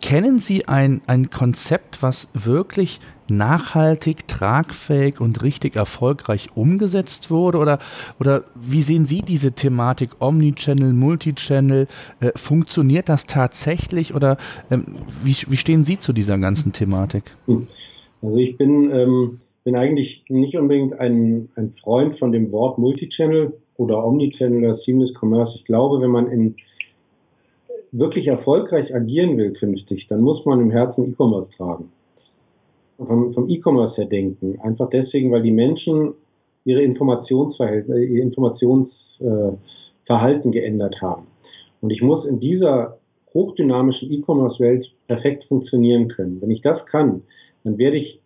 [0.01, 7.57] kennen Sie ein, ein Konzept, was wirklich nachhaltig, tragfähig und richtig erfolgreich umgesetzt wurde?
[7.57, 7.79] Oder,
[8.19, 11.87] oder wie sehen Sie diese Thematik Omnichannel, Multichannel?
[12.19, 14.37] Äh, funktioniert das tatsächlich oder
[14.71, 14.85] ähm,
[15.23, 17.23] wie, wie stehen Sie zu dieser ganzen Thematik?
[18.21, 23.53] Also ich bin, ähm, bin eigentlich nicht unbedingt ein, ein Freund von dem Wort Multichannel
[23.75, 25.53] oder Omnichannel oder Seamless Commerce.
[25.55, 26.55] Ich glaube, wenn man in
[27.91, 31.89] wirklich erfolgreich agieren will künftig, dann muss man im Herzen E-Commerce tragen
[32.97, 34.59] vom, vom E-Commerce her denken.
[34.61, 36.13] Einfach deswegen, weil die Menschen
[36.65, 41.27] ihre Informationsverhältnisse, ihr Informationsverhalten äh, geändert haben.
[41.81, 42.97] Und ich muss in dieser
[43.33, 46.41] hochdynamischen E-Commerce-Welt perfekt funktionieren können.
[46.41, 47.21] Wenn ich das kann,
[47.63, 48.19] dann werde ich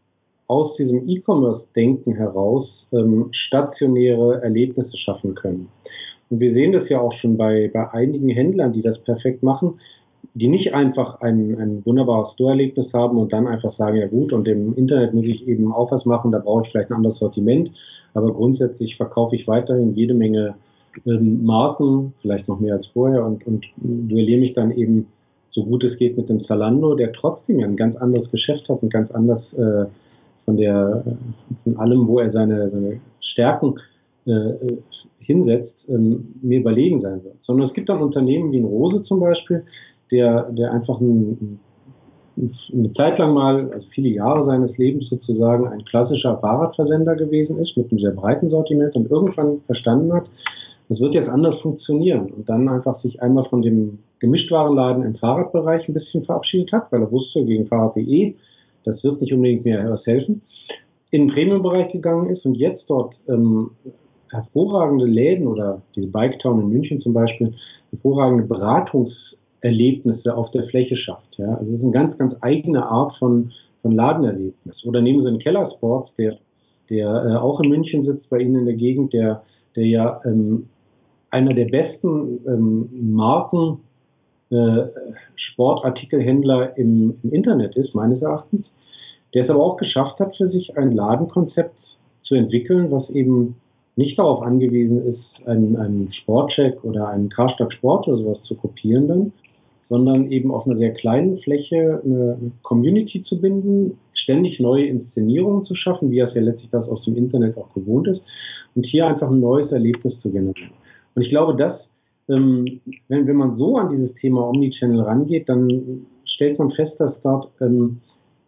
[0.47, 5.69] aus diesem E-Commerce-Denken heraus ähm, stationäre Erlebnisse schaffen können.
[6.31, 9.79] Und wir sehen das ja auch schon bei, bei einigen Händlern, die das perfekt machen
[10.33, 14.47] die nicht einfach ein, ein wunderbares Store-Erlebnis haben und dann einfach sagen, ja gut, und
[14.47, 17.71] im Internet muss ich eben auch was machen, da brauche ich vielleicht ein anderes Sortiment,
[18.13, 20.55] aber grundsätzlich verkaufe ich weiterhin jede Menge
[21.05, 25.07] ähm, Marken, vielleicht noch mehr als vorher und, und duelliere mich dann eben
[25.51, 28.81] so gut es geht mit dem Zalando, der trotzdem ja ein ganz anderes Geschäft hat
[28.81, 29.85] und ganz anders äh,
[30.45, 31.03] von der
[31.63, 33.75] von allem, wo er seine, seine Stärken
[34.25, 34.53] äh,
[35.23, 37.35] hinsetzt, ähm, mir überlegen sein wird.
[37.43, 39.63] Sondern es gibt dann Unternehmen wie ein Rose zum Beispiel,
[40.11, 41.59] der, der einfach ein,
[42.37, 47.75] eine Zeit lang mal, also viele Jahre seines Lebens sozusagen ein klassischer Fahrradversender gewesen ist
[47.77, 50.25] mit einem sehr breiten Sortiment und irgendwann verstanden hat,
[50.89, 55.87] das wird jetzt anders funktionieren und dann einfach sich einmal von dem Gemischtwarenladen im Fahrradbereich
[55.87, 58.35] ein bisschen verabschiedet hat, weil er wusste, gegen Fahrrad.de,
[58.83, 60.41] das wird nicht unbedingt mehr was helfen,
[61.11, 63.71] in den Premium-Bereich gegangen ist und jetzt dort ähm,
[64.31, 67.53] hervorragende Läden oder diese Bike Town in München zum Beispiel,
[67.91, 71.37] hervorragende Beratungserlebnisse auf der Fläche schafft.
[71.37, 71.55] Ja?
[71.55, 74.85] Also es ist eine ganz, ganz eigene Art von, von Ladenerlebnis.
[74.85, 76.37] Oder nehmen Sie einen Keller Sports, der,
[76.89, 79.43] der äh, auch in München sitzt, bei Ihnen in der Gegend, der,
[79.75, 80.67] der ja ähm,
[81.29, 83.79] einer der besten ähm, Marken
[84.49, 84.87] äh,
[85.35, 88.65] Sportartikelhändler im, im Internet ist, meines Erachtens,
[89.33, 91.75] der es aber auch geschafft hat, für sich ein Ladenkonzept
[92.23, 93.55] zu entwickeln, was eben
[93.95, 99.07] nicht darauf angewiesen ist, einen, einen Sportcheck oder einen Karstadt Sport oder sowas zu kopieren
[99.07, 99.33] dann,
[99.89, 105.75] sondern eben auf einer sehr kleinen Fläche eine Community zu binden, ständig neue Inszenierungen zu
[105.75, 108.21] schaffen, wie es ja letztlich das aus dem Internet auch gewohnt ist,
[108.75, 110.71] und hier einfach ein neues Erlebnis zu generieren.
[111.15, 111.81] Und ich glaube, dass,
[112.29, 117.13] ähm, wenn, wenn man so an dieses Thema Omnichannel rangeht, dann stellt man fest, dass
[117.21, 117.99] dort ähm,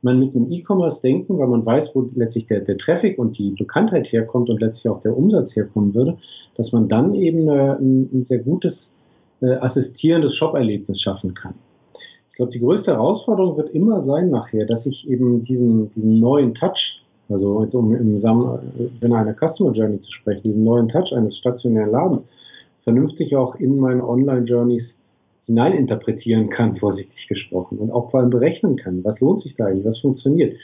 [0.03, 3.51] man mit einem E-Commerce denken, weil man weiß, wo letztlich der, der Traffic und die
[3.51, 6.17] Bekanntheit herkommt und letztlich auch der Umsatz herkommen würde,
[6.57, 8.73] dass man dann eben äh, ein, ein, sehr gutes
[9.41, 11.55] äh, assistierendes Shop-Erlebnis schaffen kann.
[12.29, 16.53] Ich glaube, die größte Herausforderung wird immer sein nachher, dass ich eben diesen, diesen neuen
[16.55, 21.91] Touch, also um im Sinne einer Customer Journey zu sprechen, diesen neuen Touch eines stationären
[21.91, 22.21] Ladens,
[22.83, 24.83] vernünftig auch in meine Online-Journeys
[25.45, 29.85] hineininterpretieren kann, vorsichtig gesprochen, und auch vor allem berechnen kann, was lohnt sich da eigentlich,
[29.85, 30.55] was funktioniert.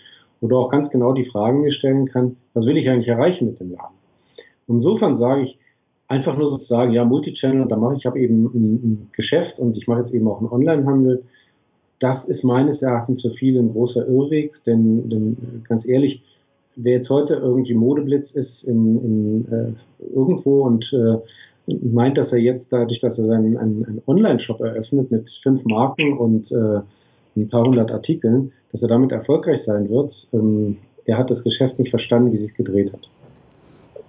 [0.41, 3.59] Oder auch ganz genau die Fragen mir stellen kann, was will ich eigentlich erreichen mit
[3.59, 3.95] dem Laden.
[4.67, 5.57] insofern sage ich,
[6.07, 9.87] einfach nur sozusagen, ja, Multichannel, da mache ich, habe eben ein, ein, Geschäft und ich
[9.87, 11.23] mache jetzt eben auch einen Onlinehandel.
[11.99, 16.23] Das ist meines Erachtens für viele ein großer Irrweg, denn, denn ganz ehrlich,
[16.75, 21.17] wer jetzt heute irgendwie Modeblitz ist in, in äh, irgendwo und äh,
[21.81, 26.17] meint, dass er jetzt dadurch, dass er seinen einen, einen Online-Shop eröffnet mit fünf Marken
[26.17, 26.81] und äh,
[27.35, 30.13] ein paar hundert Artikeln, dass er damit erfolgreich sein wird.
[30.33, 33.09] Ähm, er hat das Geschäft nicht verstanden, wie sich gedreht hat.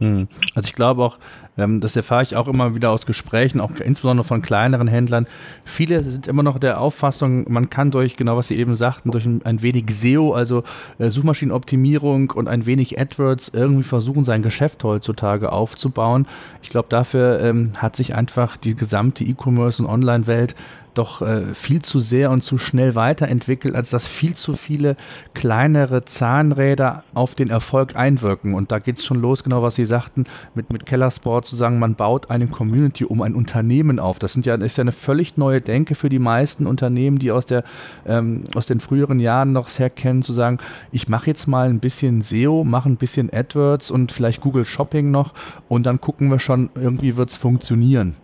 [0.00, 0.28] Hm.
[0.54, 1.18] Also ich glaube auch,
[1.58, 5.26] ähm, das erfahre ich auch immer wieder aus Gesprächen, auch insbesondere von kleineren Händlern.
[5.64, 9.26] Viele sind immer noch der Auffassung, man kann durch, genau was Sie eben sagten, durch
[9.26, 10.64] ein, wenig SEO, also
[10.98, 16.26] äh, Suchmaschinenoptimierung und ein wenig AdWords irgendwie versuchen, sein Geschäft heutzutage aufzubauen.
[16.62, 20.54] Ich glaube, dafür ähm, hat sich einfach die gesamte E-Commerce und Online-Welt
[20.94, 24.96] doch äh, viel zu sehr und zu schnell weiterentwickelt, als dass viel zu viele
[25.34, 28.54] kleinere Zahnräder auf den Erfolg einwirken.
[28.54, 30.24] Und da geht es schon los, genau was Sie sagten,
[30.54, 34.18] mit, mit Kellersport zu sagen, man baut eine Community um ein Unternehmen auf.
[34.18, 37.46] Das sind ja, ist ja eine völlig neue Denke für die meisten Unternehmen, die aus,
[37.46, 37.64] der,
[38.06, 40.58] ähm, aus den früheren Jahren noch sehr kennen, zu sagen,
[40.92, 45.10] ich mache jetzt mal ein bisschen SEO, mache ein bisschen AdWords und vielleicht Google Shopping
[45.10, 45.34] noch
[45.68, 48.16] und dann gucken wir schon, irgendwie wird es funktionieren.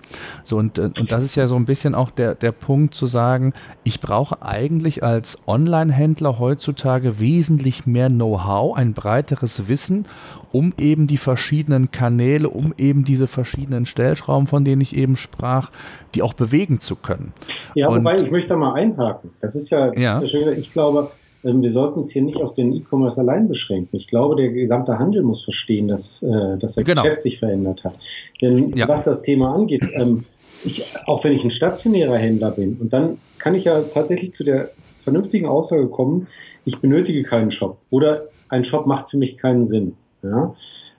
[0.45, 3.07] So, und, äh, und das ist ja so ein bisschen auch der, der Punkt zu
[3.07, 3.53] sagen,
[3.85, 10.07] ich brauche eigentlich als Online-Händler heutzutage wesentlich mehr Know-how, ein breiteres Wissen,
[10.53, 15.71] um eben die verschiedenen Kanäle, um eben diese verschiedenen Stellschrauben, von denen ich eben sprach,
[16.15, 17.33] die auch bewegen zu können.
[17.75, 19.31] Ja, Und, wobei ich möchte da mal einhaken.
[19.41, 20.23] Das ist ja, ja.
[20.23, 21.11] ich glaube,
[21.45, 23.97] ähm, wir sollten uns hier nicht auf den E-Commerce allein beschränken.
[23.97, 27.03] Ich glaube, der gesamte Handel muss verstehen, dass, äh, dass der genau.
[27.03, 27.95] Geschäft sich verändert hat.
[28.41, 28.89] Denn ja.
[28.89, 30.25] was das Thema angeht, ähm,
[30.67, 34.45] ich, auch wenn ich ein stationärer Händler bin, und dann kann ich ja tatsächlich zu
[34.45, 34.71] der
[35.03, 36.27] vernünftigen Aussage kommen,
[36.65, 39.95] ich benötige keinen Shop oder ein Shop macht für mich keinen Sinn.
[40.23, 40.55] Ja?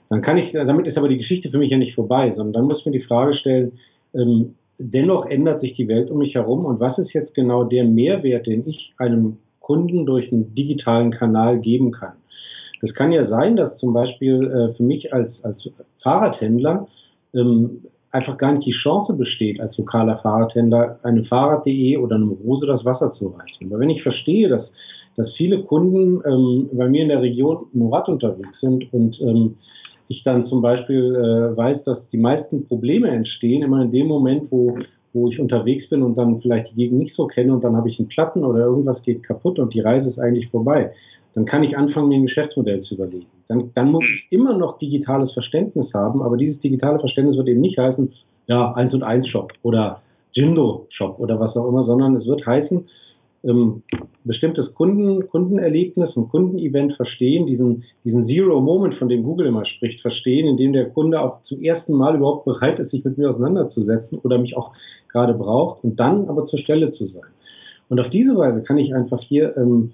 [0.08, 2.64] Dann kann ich, damit ist aber die Geschichte für mich ja nicht vorbei, sondern dann
[2.64, 3.72] muss man die Frage stellen,
[4.14, 7.84] ähm, dennoch ändert sich die Welt um mich herum und was ist jetzt genau der
[7.84, 12.14] Mehrwert, den ich einem Kunden durch einen digitalen Kanal geben kann?
[12.80, 15.68] Das kann ja sein, dass zum Beispiel äh, für mich als, als
[16.02, 16.86] Fahrradhändler
[17.34, 22.66] ähm, einfach gar nicht die Chance besteht, als lokaler Fahrradhändler einem Fahrrad.de oder einem Rose
[22.66, 23.66] das Wasser zu reichen.
[23.70, 24.66] Aber wenn ich verstehe, dass,
[25.16, 29.56] dass viele Kunden ähm, bei mir in der Region im Rad unterwegs sind und ähm,
[30.08, 34.50] ich dann zum Beispiel äh, weiß, dass die meisten Probleme entstehen, immer in dem Moment,
[34.50, 34.78] wo,
[35.12, 37.90] wo ich unterwegs bin und dann vielleicht die Gegend nicht so kenne und dann habe
[37.90, 40.92] ich einen Platten oder irgendwas geht kaputt und die Reise ist eigentlich vorbei
[41.34, 43.26] dann kann ich anfangen, mir ein Geschäftsmodell zu überlegen.
[43.48, 47.60] Dann, dann muss ich immer noch digitales Verständnis haben, aber dieses digitale Verständnis wird eben
[47.60, 48.12] nicht heißen,
[48.46, 52.46] ja, 1 und 1 Shop oder Jindo Shop oder was auch immer, sondern es wird
[52.46, 52.86] heißen,
[53.44, 53.82] ähm,
[54.24, 60.00] bestimmtes Kunden, Kundenerlebnis und Kundenevent verstehen, diesen, diesen Zero Moment, von dem Google immer spricht,
[60.00, 64.18] verstehen, indem der Kunde auch zum ersten Mal überhaupt bereit ist, sich mit mir auseinanderzusetzen
[64.18, 64.72] oder mich auch
[65.08, 67.30] gerade braucht und dann aber zur Stelle zu sein.
[67.88, 69.92] Und auf diese Weise kann ich einfach hier ähm,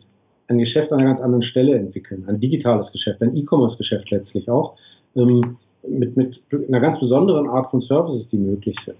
[0.48, 4.76] ein Geschäft an einer ganz anderen Stelle entwickeln, ein digitales Geschäft, ein E-Commerce-Geschäft letztlich auch,
[5.16, 8.96] ähm, mit, mit einer ganz besonderen Art von Services, die möglich sind.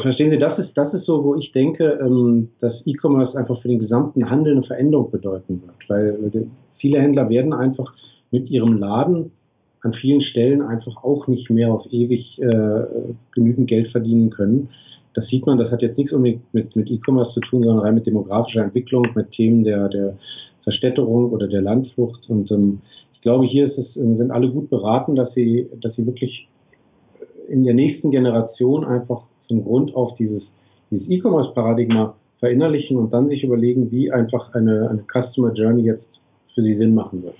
[0.00, 3.68] Verstehen Sie, das ist, das ist so, wo ich denke, ähm, dass E-Commerce einfach für
[3.68, 5.88] den gesamten Handel eine Veränderung bedeuten wird.
[5.88, 6.46] Weil
[6.78, 7.92] viele Händler werden einfach
[8.30, 9.30] mit ihrem Laden
[9.82, 12.84] an vielen Stellen einfach auch nicht mehr auf ewig äh,
[13.32, 14.70] genügend Geld verdienen können.
[15.12, 17.94] Das sieht man, das hat jetzt nichts unbedingt mit, mit E-Commerce zu tun, sondern rein
[17.94, 20.16] mit demografischer Entwicklung, mit Themen der, der
[20.64, 22.28] Verstädterung oder der Landflucht.
[22.28, 22.80] Und ähm,
[23.14, 26.48] ich glaube, hier ist es, sind alle gut beraten, dass sie, dass sie wirklich
[27.48, 30.42] in der nächsten Generation einfach zum Grund auf dieses,
[30.90, 36.04] dieses E-Commerce-Paradigma verinnerlichen und dann sich überlegen, wie einfach eine, eine Customer Journey jetzt
[36.54, 37.34] für sie Sinn machen wird.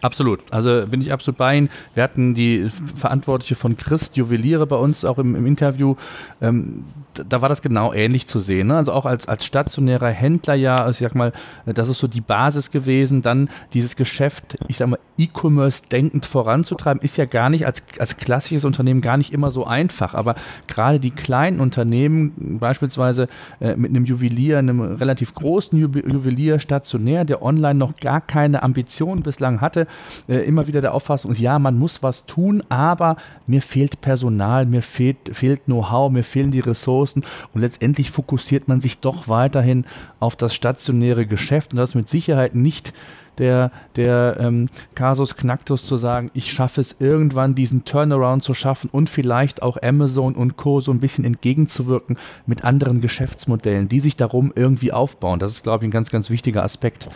[0.00, 0.40] Absolut.
[0.50, 1.70] Also bin ich absolut bei Ihnen.
[1.94, 5.96] Wir hatten die Verantwortliche von Christ Juweliere bei uns auch im, im Interview.
[6.40, 6.84] Ähm,
[7.28, 8.68] da war das genau ähnlich zu sehen.
[8.68, 8.76] Ne?
[8.76, 11.32] Also auch als, als stationärer Händler ja, also ich sag mal,
[11.66, 13.22] das ist so die Basis gewesen.
[13.22, 18.16] Dann dieses Geschäft, ich sag mal, E-Commerce denkend voranzutreiben, ist ja gar nicht als, als
[18.18, 20.14] klassisches Unternehmen gar nicht immer so einfach.
[20.14, 20.36] Aber
[20.68, 23.26] gerade die kleinen Unternehmen, beispielsweise
[23.60, 29.22] äh, mit einem Juwelier, einem relativ großen Juwelier stationär, der online noch gar keine Ambitionen
[29.24, 29.87] bislang hatte,
[30.28, 34.66] äh, immer wieder der Auffassung ist, ja, man muss was tun, aber mir fehlt Personal,
[34.66, 37.24] mir fehlt, fehlt Know-how, mir fehlen die Ressourcen
[37.54, 39.84] und letztendlich fokussiert man sich doch weiterhin
[40.20, 42.92] auf das stationäre Geschäft und das ist mit Sicherheit nicht
[43.38, 48.90] der, der ähm, Casus Knacktus zu sagen, ich schaffe es irgendwann, diesen Turnaround zu schaffen
[48.92, 50.80] und vielleicht auch Amazon und Co.
[50.80, 55.38] so ein bisschen entgegenzuwirken mit anderen Geschäftsmodellen, die sich darum irgendwie aufbauen.
[55.38, 57.08] Das ist, glaube ich, ein ganz, ganz wichtiger Aspekt.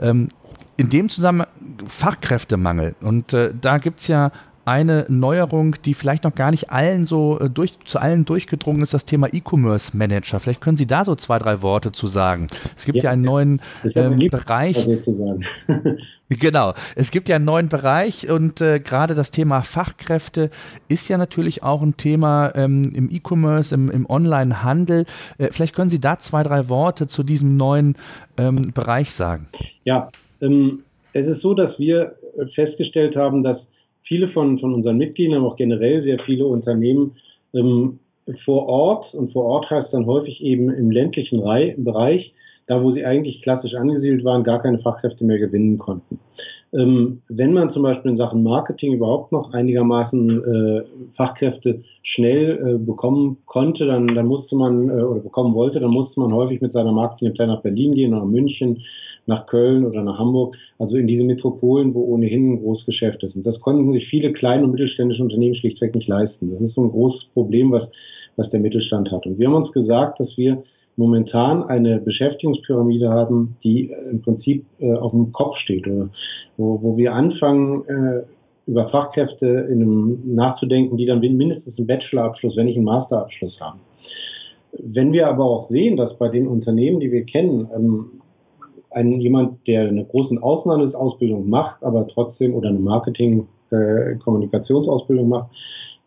[0.00, 0.28] Ähm,
[0.76, 1.48] in dem Zusammenhang
[1.86, 2.94] Fachkräftemangel.
[3.00, 4.30] Und äh, da gibt es ja
[4.66, 8.92] eine Neuerung, die vielleicht noch gar nicht allen so äh, durch, zu allen durchgedrungen ist,
[8.92, 10.40] das Thema E-Commerce Manager.
[10.40, 12.48] Vielleicht können Sie da so zwei, drei Worte zu sagen.
[12.76, 13.62] Es gibt ja, ja einen neuen
[13.94, 14.76] ähm, Bereich.
[16.28, 20.50] genau, es gibt ja einen neuen Bereich und äh, gerade das Thema Fachkräfte
[20.88, 25.06] ist ja natürlich auch ein Thema ähm, im E-Commerce, im, im Online-Handel.
[25.38, 27.94] Äh, vielleicht können Sie da zwei, drei Worte zu diesem neuen
[28.36, 29.46] ähm, Bereich sagen.
[29.84, 30.08] Ja,
[30.40, 32.16] ähm, es ist so, dass wir
[32.54, 33.58] festgestellt haben, dass
[34.02, 37.12] viele von, von unseren Mitgliedern, aber auch generell sehr viele Unternehmen
[37.54, 37.98] ähm,
[38.44, 42.32] vor Ort, und vor Ort heißt dann häufig eben im ländlichen Rei Bereich,
[42.66, 46.18] da wo sie eigentlich klassisch angesiedelt waren, gar keine Fachkräfte mehr gewinnen konnten.
[46.72, 50.82] Ähm, wenn man zum Beispiel in Sachen Marketing überhaupt noch einigermaßen äh,
[51.16, 56.18] Fachkräfte schnell äh, bekommen konnte, dann, dann musste man äh, oder bekommen wollte, dann musste
[56.18, 58.82] man häufig mit seiner Marketingabteilung nach Berlin gehen oder München
[59.26, 63.36] nach Köln oder nach Hamburg, also in diese Metropolen, wo ohnehin ein Großgeschäft ist.
[63.36, 66.50] Und das konnten sich viele kleine und mittelständische Unternehmen schlichtweg nicht leisten.
[66.52, 67.88] Das ist so ein großes Problem, was,
[68.36, 69.26] was der Mittelstand hat.
[69.26, 70.62] Und wir haben uns gesagt, dass wir
[70.96, 76.08] momentan eine Beschäftigungspyramide haben, die äh, im Prinzip äh, auf dem Kopf steht, oder
[76.56, 78.22] wo, wo wir anfangen, äh,
[78.66, 83.80] über Fachkräfte in einem nachzudenken, die dann mindestens einen Bachelorabschluss, wenn nicht einen Masterabschluss haben.
[84.72, 88.06] Wenn wir aber auch sehen, dass bei den Unternehmen, die wir kennen, ähm,
[88.96, 95.50] ein, jemand, der eine große Außenhandelsausbildung macht, aber trotzdem oder eine Marketing-Kommunikationsausbildung äh, macht,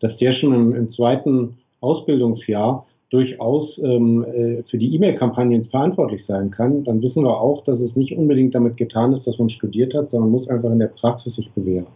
[0.00, 6.50] dass der schon im, im zweiten Ausbildungsjahr durchaus ähm, äh, für die E-Mail-Kampagnen verantwortlich sein
[6.50, 9.92] kann, dann wissen wir auch, dass es nicht unbedingt damit getan ist, dass man studiert
[9.94, 11.86] hat, sondern muss einfach in der Praxis sich bewähren.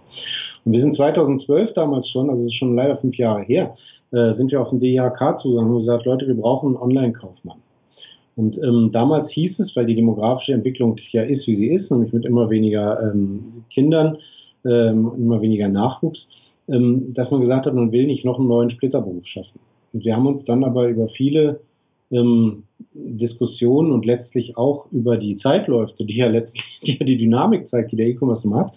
[0.64, 3.76] Und wir sind 2012 damals schon, also es ist schon leider fünf Jahre her,
[4.12, 7.58] äh, sind wir auf den DIHK zugegangen und gesagt, Leute, wir brauchen einen Online-Kaufmann.
[8.36, 12.12] Und ähm, damals hieß es, weil die demografische Entwicklung ja ist, wie sie ist, nämlich
[12.12, 14.18] mit immer weniger ähm, Kindern,
[14.64, 16.18] ähm, immer weniger Nachwuchs,
[16.68, 19.60] ähm, dass man gesagt hat, man will nicht noch einen neuen Splitterberuf schaffen.
[19.92, 21.60] Und wir haben uns dann aber über viele
[22.10, 27.92] ähm, Diskussionen und letztlich auch über die Zeitläufe, die ja letztlich die, die Dynamik zeigt,
[27.92, 28.72] die der E-Commerce hat,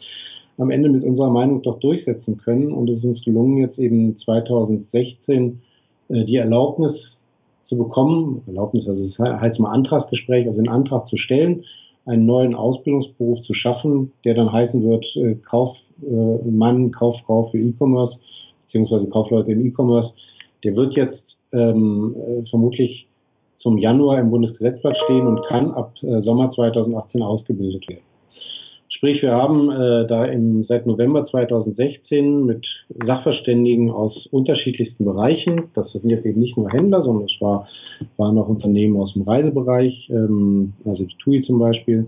[0.60, 2.72] am Ende mit unserer Meinung doch durchsetzen können.
[2.72, 5.60] Und es ist uns gelungen, jetzt eben 2016
[6.10, 6.96] äh, die Erlaubnis
[7.67, 11.63] zu bekommen, Erlaubnis, also das heißt mal Antragsgespräch, also einen Antrag zu stellen,
[12.06, 18.17] einen neuen Ausbildungsberuf zu schaffen, der dann heißen wird äh, Kaufmann, äh, Kauffrau für E-Commerce,
[18.65, 20.13] beziehungsweise Kaufleute im E-Commerce.
[20.63, 23.08] Der wird jetzt ähm, äh, vermutlich
[23.60, 28.07] zum Januar im Bundesgesetzblatt stehen und kann ab äh, Sommer 2018 ausgebildet werden.
[28.97, 32.65] Sprich, wir haben äh, da im, seit November 2016 mit
[33.05, 37.67] Sachverständigen aus unterschiedlichsten Bereichen, das sind jetzt eben nicht nur Händler, sondern es war,
[38.17, 42.07] waren auch Unternehmen aus dem Reisebereich, ähm, also die TUI zum Beispiel,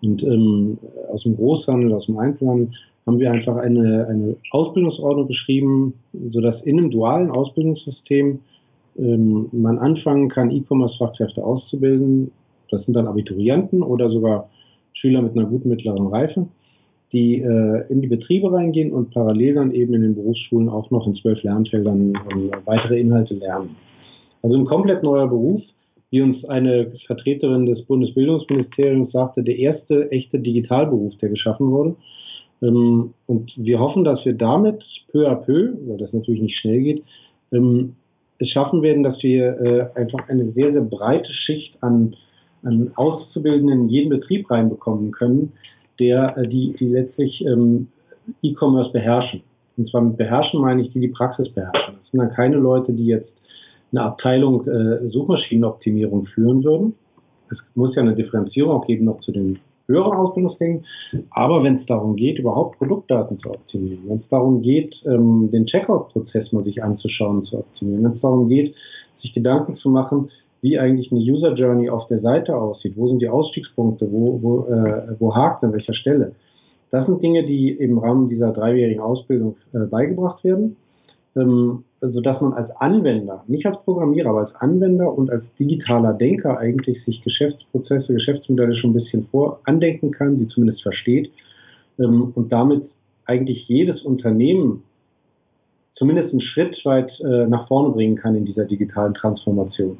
[0.00, 0.78] und ähm,
[1.12, 2.70] aus dem Großhandel, aus dem Einzelhandel,
[3.06, 5.92] haben wir einfach eine, eine Ausbildungsordnung geschrieben,
[6.32, 8.38] sodass in einem dualen Ausbildungssystem
[8.98, 12.32] ähm, man anfangen kann, E-Commerce-Fachkräfte auszubilden.
[12.70, 14.48] Das sind dann Abiturienten oder sogar
[15.00, 16.46] Schüler mit einer guten mittleren Reife,
[17.12, 21.06] die äh, in die Betriebe reingehen und parallel dann eben in den Berufsschulen auch noch
[21.06, 23.76] in zwölf Lernfeldern äh, weitere Inhalte lernen.
[24.42, 25.62] Also ein komplett neuer Beruf,
[26.10, 31.96] wie uns eine Vertreterin des Bundesbildungsministeriums sagte, der erste echte Digitalberuf, der geschaffen wurde.
[32.62, 34.82] Ähm, und wir hoffen, dass wir damit
[35.12, 37.02] peu à peu, weil das natürlich nicht schnell geht,
[37.52, 37.94] ähm,
[38.38, 42.16] es schaffen werden, dass wir äh, einfach eine sehr, sehr breite Schicht an
[42.62, 45.52] an Auszubildenden in jeden Betrieb reinbekommen können,
[45.98, 47.88] der äh, die, die letztlich ähm,
[48.42, 49.42] E-Commerce beherrschen.
[49.76, 51.94] Und zwar mit beherrschen meine ich, die die Praxis beherrschen.
[52.00, 53.32] Das sind dann keine Leute, die jetzt
[53.92, 56.94] eine Abteilung äh, Suchmaschinenoptimierung führen würden.
[57.50, 59.58] Es muss ja eine Differenzierung auch geben noch zu den
[59.90, 60.84] höheren Ausbildungsgängen.
[61.30, 65.66] Aber wenn es darum geht, überhaupt Produktdaten zu optimieren, wenn es darum geht, ähm, den
[65.66, 68.74] Checkout-Prozess mal sich anzuschauen, zu optimieren, wenn es darum geht,
[69.20, 70.30] sich Gedanken zu machen,
[70.62, 72.94] wie eigentlich eine User Journey auf der Seite aussieht.
[72.96, 74.10] Wo sind die Ausstiegspunkte?
[74.10, 76.32] Wo, wo, äh, wo hakt an welcher Stelle?
[76.90, 80.76] Das sind Dinge, die im Rahmen dieser dreijährigen Ausbildung äh, beigebracht werden,
[81.36, 86.58] ähm, sodass man als Anwender, nicht als Programmierer, aber als Anwender und als digitaler Denker
[86.58, 91.30] eigentlich sich Geschäftsprozesse, Geschäftsmodelle schon ein bisschen vor andenken kann, die zumindest versteht
[91.98, 92.82] ähm, und damit
[93.24, 94.82] eigentlich jedes Unternehmen
[95.94, 99.98] zumindest einen Schritt weit äh, nach vorne bringen kann in dieser digitalen Transformation.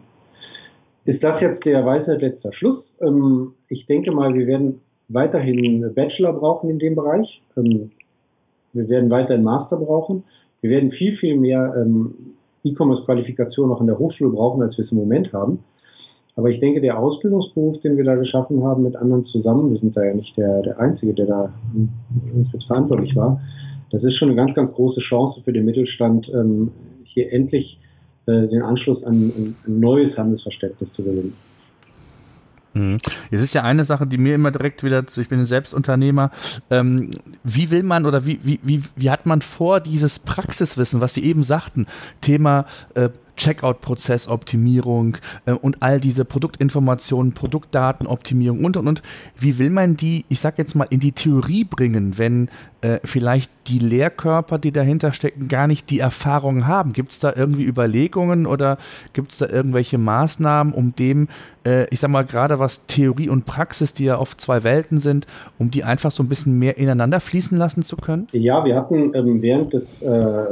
[1.04, 2.84] Ist das jetzt der Weisheit letzter Schluss?
[3.00, 7.42] Ähm, ich denke mal, wir werden weiterhin Bachelor brauchen in dem Bereich.
[7.56, 7.90] Ähm,
[8.72, 10.24] wir werden weiterhin Master brauchen.
[10.60, 12.14] Wir werden viel, viel mehr ähm,
[12.64, 15.60] E-Commerce-Qualifikation auch in der Hochschule brauchen, als wir es im Moment haben.
[16.36, 19.96] Aber ich denke, der Ausbildungsberuf, den wir da geschaffen haben mit anderen zusammen, wir sind
[19.96, 21.52] da ja nicht der, der Einzige, der da
[22.50, 23.40] für verantwortlich war,
[23.90, 26.70] das ist schon eine ganz, ganz große Chance für den Mittelstand, ähm,
[27.04, 27.78] hier endlich
[28.30, 31.34] äh, den Anschluss an, an ein neues Handelsverständnis zu gewinnen.
[32.74, 32.98] Mhm.
[33.30, 36.30] Es ist ja eine Sache, die mir immer direkt wieder, ich bin selbst Unternehmer,
[36.70, 37.10] ähm,
[37.42, 41.24] wie will man oder wie, wie, wie, wie hat man vor, dieses Praxiswissen, was Sie
[41.24, 41.86] eben sagten,
[42.20, 43.08] Thema äh,
[43.40, 49.02] Checkout-Prozessoptimierung äh, und all diese Produktinformationen, Produktdatenoptimierung und und und.
[49.36, 52.48] Wie will man die, ich sag jetzt mal, in die Theorie bringen, wenn
[52.82, 56.92] äh, vielleicht die Lehrkörper, die dahinter stecken, gar nicht die Erfahrung haben?
[56.92, 58.76] Gibt es da irgendwie Überlegungen oder
[59.14, 61.28] gibt es da irgendwelche Maßnahmen, um dem,
[61.66, 65.26] äh, ich sag mal, gerade was Theorie und Praxis, die ja oft zwei Welten sind,
[65.58, 68.26] um die einfach so ein bisschen mehr ineinander fließen lassen zu können?
[68.32, 70.44] Ja, wir hatten ähm, während des äh,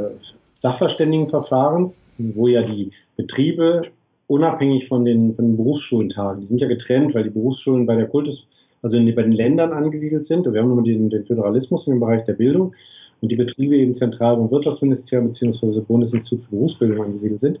[0.61, 3.83] Sachverständigenverfahrens wo ja die Betriebe
[4.27, 6.41] unabhängig von den, von den Berufsschulen tagen.
[6.41, 8.45] Die sind ja getrennt, weil die Berufsschulen bei der Kultus,
[8.83, 10.51] also in, bei den Ländern angesiedelt sind.
[10.51, 12.73] Wir haben nur den, den Föderalismus dem Bereich der Bildung
[13.21, 15.81] und die Betriebe eben zentral beim Wirtschaftsministerium bzw.
[15.81, 17.59] Bundesinstitut für Berufsbildung angesiedelt sind,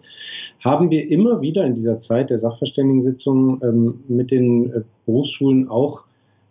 [0.63, 6.01] haben wir immer wieder in dieser Zeit der Sachverständigensitzungen ähm, mit den äh, Berufsschulen auch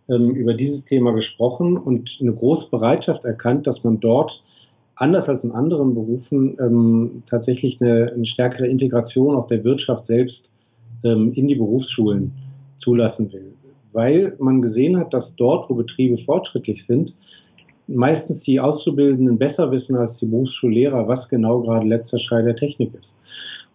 [0.09, 4.31] ähm, über dieses Thema gesprochen und eine große Bereitschaft erkannt, dass man dort
[4.99, 10.41] anders als in anderen Berufen ähm, tatsächlich eine, eine, stärkere Integration auch der Wirtschaft selbst
[11.05, 12.33] ähm, in die Berufsschulen
[12.81, 13.53] zulassen will.
[13.93, 17.15] Weil man gesehen hat, dass dort, wo Betriebe fortschrittlich sind,
[17.87, 22.95] meistens die Auszubildenden besser wissen als die Berufsschullehrer, was genau gerade letzter Schrei der Technik
[22.95, 23.09] ist.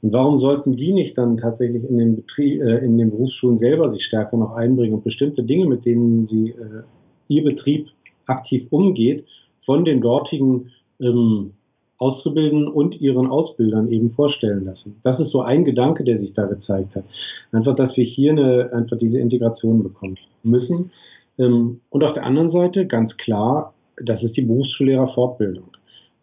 [0.01, 3.91] Und warum sollten die nicht dann tatsächlich in den, Betrieb, äh, in den Berufsschulen selber
[3.91, 6.83] sich stärker noch einbringen und bestimmte Dinge, mit denen sie äh,
[7.29, 7.87] ihr Betrieb
[8.25, 9.25] aktiv umgeht,
[9.65, 10.71] von den dortigen
[11.03, 11.51] ähm,
[11.97, 14.95] auszubilden und ihren Ausbildern eben vorstellen lassen.
[15.03, 17.05] Das ist so ein Gedanke, der sich da gezeigt hat.
[17.51, 20.91] Einfach, dass wir hier eine, einfach diese Integration bekommen müssen.
[21.37, 25.69] Ähm, und auf der anderen Seite ganz klar, das ist die Berufsschullehrerfortbildung.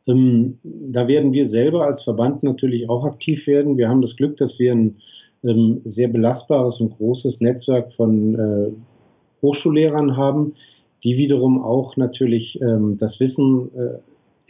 [0.07, 3.79] Ähm, da werden wir selber als Verband natürlich auch aktiv werden.
[3.79, 4.97] Wir haben das Glück, dass wir ein
[5.45, 8.71] ähm, sehr belastbares und großes Netzwerk von äh,
[9.43, 10.55] Hochschullehrern haben,
[11.05, 13.99] die wiederum auch natürlich ähm, das Wissen äh,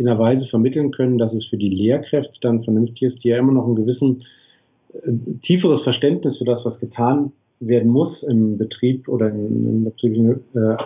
[0.00, 3.36] in einer Weise vermitteln können, dass es für die Lehrkräfte dann vernünftig ist, die ja
[3.36, 4.24] immer noch ein gewissen
[4.94, 5.12] äh,
[5.46, 10.76] tieferes Verständnis für das, was getan werden muss im Betrieb oder in, der betrieblichen äh,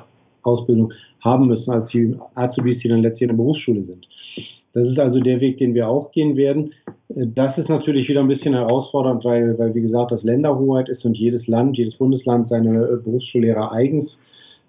[0.42, 4.04] Ausbildung haben müssen, als die Azubis, die dann letztlich in der Berufsschule sind.
[4.72, 6.72] Das ist also der Weg, den wir auch gehen werden.
[7.10, 11.04] Äh, das ist natürlich wieder ein bisschen herausfordernd, weil, weil wie gesagt, das Länderhoheit ist
[11.04, 14.10] und jedes Land, jedes Bundesland seine äh, Berufsschullehrer eigens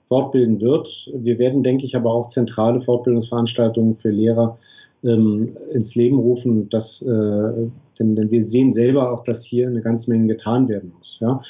[0.08, 0.88] fortbilden wird.
[1.14, 4.58] Wir werden, denke ich, aber auch zentrale Fortbildungsveranstaltungen für Lehrer
[5.03, 9.82] ähm, ins Leben rufen, dass, äh, denn, denn wir sehen selber auch, dass hier eine
[9.82, 11.18] ganze Menge getan werden muss.
[11.20, 11.41] Ja.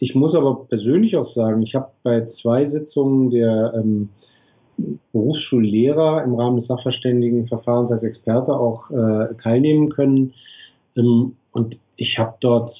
[0.00, 4.10] Ich muss aber persönlich auch sagen, ich habe bei zwei Sitzungen der ähm,
[5.12, 10.34] Berufsschullehrer im Rahmen des Sachverständigenverfahrens als Experte auch äh, teilnehmen können.
[10.96, 12.74] Ähm, und ich habe dort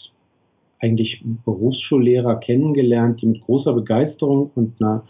[0.80, 5.04] eigentlich Berufsschullehrer kennengelernt, die mit großer Begeisterung und einer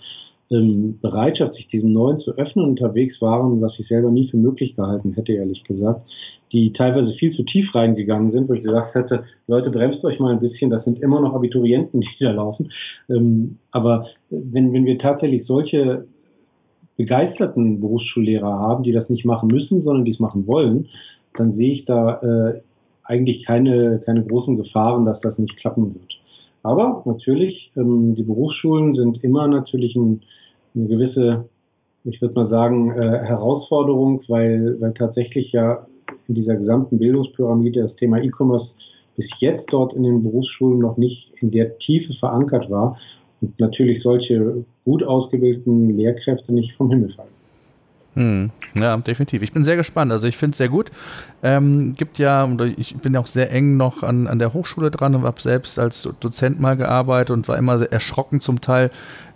[0.50, 4.76] ähm, Bereitschaft, sich diesem Neuen zu öffnen, unterwegs waren, was ich selber nie für möglich
[4.76, 6.00] gehalten hätte, ehrlich gesagt,
[6.52, 10.32] die teilweise viel zu tief reingegangen sind, wo ich gesagt hätte, Leute, bremst euch mal
[10.32, 12.72] ein bisschen, das sind immer noch Abiturienten, die da laufen.
[13.10, 16.06] Ähm, aber wenn, wenn wir tatsächlich solche
[16.96, 20.88] begeisterten Berufsschullehrer haben, die das nicht machen müssen, sondern die es machen wollen,
[21.36, 22.60] dann sehe ich da äh,
[23.08, 26.12] eigentlich keine, keine großen Gefahren, dass das nicht klappen wird.
[26.62, 30.20] Aber natürlich, ähm, die Berufsschulen sind immer natürlich ein,
[30.74, 31.48] eine gewisse,
[32.04, 35.86] ich würde mal sagen, äh, Herausforderung, weil, weil tatsächlich ja
[36.28, 38.68] in dieser gesamten Bildungspyramide das Thema E-Commerce
[39.16, 42.98] bis jetzt dort in den Berufsschulen noch nicht in der Tiefe verankert war
[43.40, 47.37] und natürlich solche gut ausgebildeten Lehrkräfte nicht vom Himmel fallen.
[48.18, 49.42] Hm, ja, definitiv.
[49.42, 50.10] Ich bin sehr gespannt.
[50.10, 50.90] Also ich finde es sehr gut.
[51.44, 55.14] Ähm, gibt ja, ich bin ja auch sehr eng noch an, an der Hochschule dran
[55.14, 58.90] und habe selbst als Dozent mal gearbeitet und war immer sehr erschrocken zum Teil,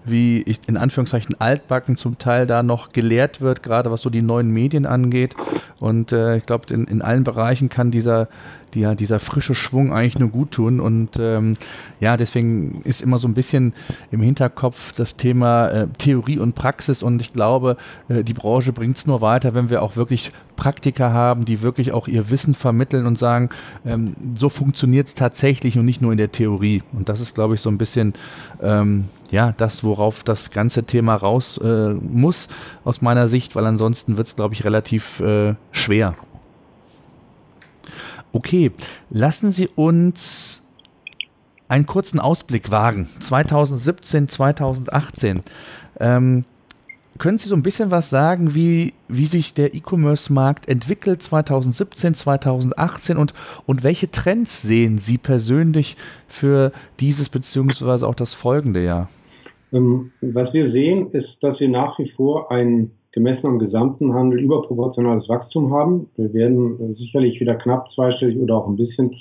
[0.05, 4.23] wie ich in Anführungszeichen altbacken zum Teil da noch gelehrt wird, gerade was so die
[4.23, 5.35] neuen Medien angeht.
[5.79, 8.29] Und äh, ich glaube, in, in allen Bereichen kann dieser,
[8.75, 10.81] die, dieser frische Schwung eigentlich nur gut tun.
[10.81, 11.55] Und ähm,
[12.01, 13.73] ja, deswegen ist immer so ein bisschen
[14.11, 17.03] im Hinterkopf das Thema äh, Theorie und Praxis.
[17.03, 17.77] Und ich glaube,
[18.09, 21.93] äh, die Branche bringt es nur weiter, wenn wir auch wirklich Praktiker haben, die wirklich
[21.93, 23.51] auch ihr Wissen vermitteln und sagen,
[23.85, 26.83] ähm, so funktioniert es tatsächlich und nicht nur in der Theorie.
[26.93, 28.15] Und das ist, glaube ich, so ein bisschen
[28.63, 32.49] ähm, ja, das, worauf das ganze Thema raus äh, muss,
[32.85, 36.15] aus meiner Sicht, weil ansonsten wird es, glaube ich, relativ äh, schwer.
[38.33, 38.73] Okay,
[39.11, 40.63] lassen Sie uns
[41.67, 43.09] einen kurzen Ausblick wagen.
[43.21, 45.41] 2017, 2018.
[45.99, 46.45] Ähm,
[47.17, 53.17] können Sie so ein bisschen was sagen, wie, wie sich der E-Commerce-Markt entwickelt 2017, 2018
[53.17, 53.33] und,
[53.65, 55.97] und welche Trends sehen Sie persönlich
[56.29, 59.09] für dieses beziehungsweise auch das folgende Jahr?
[59.73, 64.41] Ähm, was wir sehen, ist, dass wir nach wie vor ein gemessen am gesamten Handel
[64.41, 66.09] überproportionales Wachstum haben.
[66.17, 69.17] Wir werden äh, sicherlich wieder knapp zweistellig oder auch ein bisschen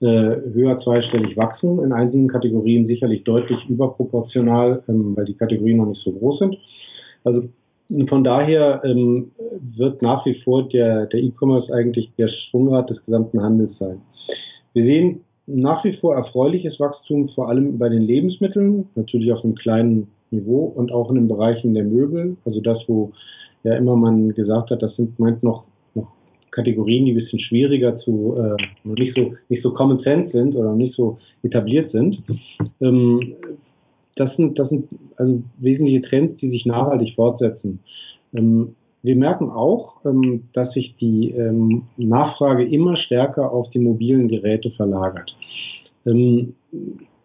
[0.00, 1.82] äh, höher zweistellig wachsen.
[1.82, 6.58] In einzelnen Kategorien sicherlich deutlich überproportional, ähm, weil die Kategorien noch nicht so groß sind.
[7.24, 7.48] Also
[8.08, 9.32] von daher ähm,
[9.76, 14.00] wird nach wie vor der, E-Commerce eigentlich der Schwungrad des gesamten Handels sein.
[14.72, 19.54] Wir sehen nach wie vor erfreuliches Wachstum, vor allem bei den Lebensmitteln, natürlich auf einem
[19.54, 22.36] kleinen Niveau und auch in den Bereichen der Möbel.
[22.44, 23.12] Also das, wo
[23.62, 25.64] ja immer man gesagt hat, das sind meint noch,
[25.94, 26.08] noch
[26.50, 30.74] Kategorien, die ein bisschen schwieriger zu, äh, nicht so, nicht so common sense sind oder
[30.74, 32.22] nicht so etabliert sind.
[32.80, 33.34] Ähm,
[34.16, 37.80] das sind, das sind also wesentliche Trends, die sich nachhaltig fortsetzen.
[38.32, 38.74] Ähm,
[39.04, 44.70] wir merken auch, ähm, dass sich die ähm, Nachfrage immer stärker auf die mobilen Geräte
[44.70, 45.30] verlagert.
[46.06, 46.54] Ähm,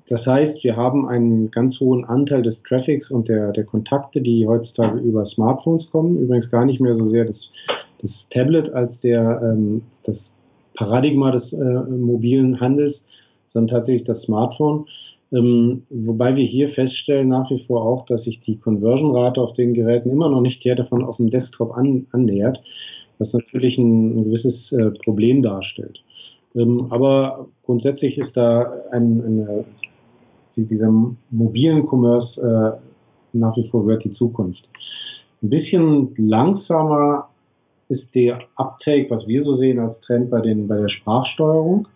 [0.10, 4.46] das heißt, wir haben einen ganz hohen Anteil des Traffics und der, der Kontakte, die
[4.46, 6.18] heutzutage über Smartphones kommen.
[6.18, 7.38] Übrigens gar nicht mehr so sehr das,
[8.02, 9.56] das Tablet als der,
[10.04, 10.16] das
[10.76, 11.58] Paradigma des äh,
[11.92, 12.96] mobilen Handels,
[13.54, 14.86] sondern tatsächlich das Smartphone.
[15.32, 19.74] Ähm, wobei wir hier feststellen nach wie vor auch, dass sich die Conversion-Rate auf den
[19.74, 22.60] Geräten immer noch nicht der davon auf dem Desktop an, annähert,
[23.20, 26.00] was natürlich ein, ein gewisses äh, Problem darstellt.
[26.56, 29.66] Ähm, aber grundsätzlich ist da ein, eine,
[30.56, 30.92] dieser
[31.30, 34.64] mobilen Commerce äh, nach wie vor wird die Zukunft.
[35.42, 37.30] Ein bisschen langsamer
[37.88, 41.88] ist der Uptake, was wir so sehen als Trend bei, den, bei der Sprachsteuerung.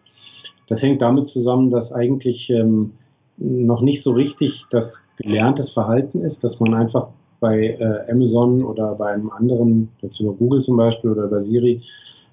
[0.68, 2.94] Das hängt damit zusammen, dass eigentlich ähm,
[3.38, 4.86] noch nicht so richtig das
[5.18, 7.10] gelerntes Verhalten ist, dass man einfach
[7.40, 11.82] bei äh, Amazon oder bei einem anderen, jetzt über Google zum Beispiel oder bei Siri,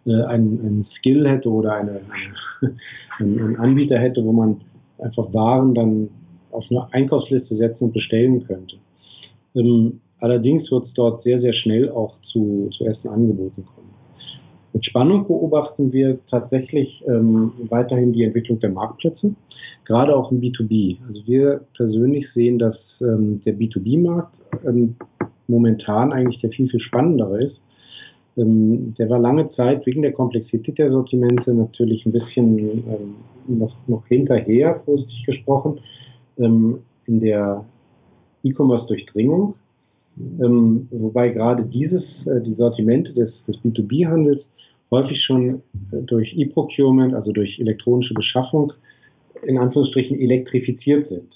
[0.06, 2.00] äh, einen, einen Skill hätte oder eine,
[3.18, 4.60] eine, einen Anbieter hätte, wo man
[4.98, 6.08] einfach Waren dann
[6.52, 8.76] auf eine Einkaufsliste setzen und bestellen könnte.
[9.54, 13.90] Ähm, allerdings wird es dort sehr, sehr schnell auch zu, zu ersten Angeboten kommen.
[14.72, 19.34] Mit Spannung beobachten wir tatsächlich ähm, weiterhin die Entwicklung der Marktplätze,
[19.90, 20.98] gerade auch im B2B.
[21.08, 24.32] Also wir persönlich sehen, dass ähm, der B2B-Markt
[24.64, 24.94] ähm,
[25.48, 27.60] momentan eigentlich der viel, viel spannendere ist.
[28.36, 33.14] Ähm, der war lange Zeit wegen der Komplexität der Sortimente natürlich ein bisschen ähm,
[33.48, 35.80] noch, noch hinterher, vorsichtig gesprochen.
[36.38, 37.64] Ähm, in der
[38.44, 39.54] E-Commerce-Durchdringung,
[40.40, 44.42] ähm, wobei gerade dieses, äh, die Sortimente des, des B2B-Handels
[44.92, 48.72] häufig schon äh, durch E-Procurement, also durch elektronische Beschaffung,
[49.42, 51.28] in Anführungsstrichen elektrifiziert sind.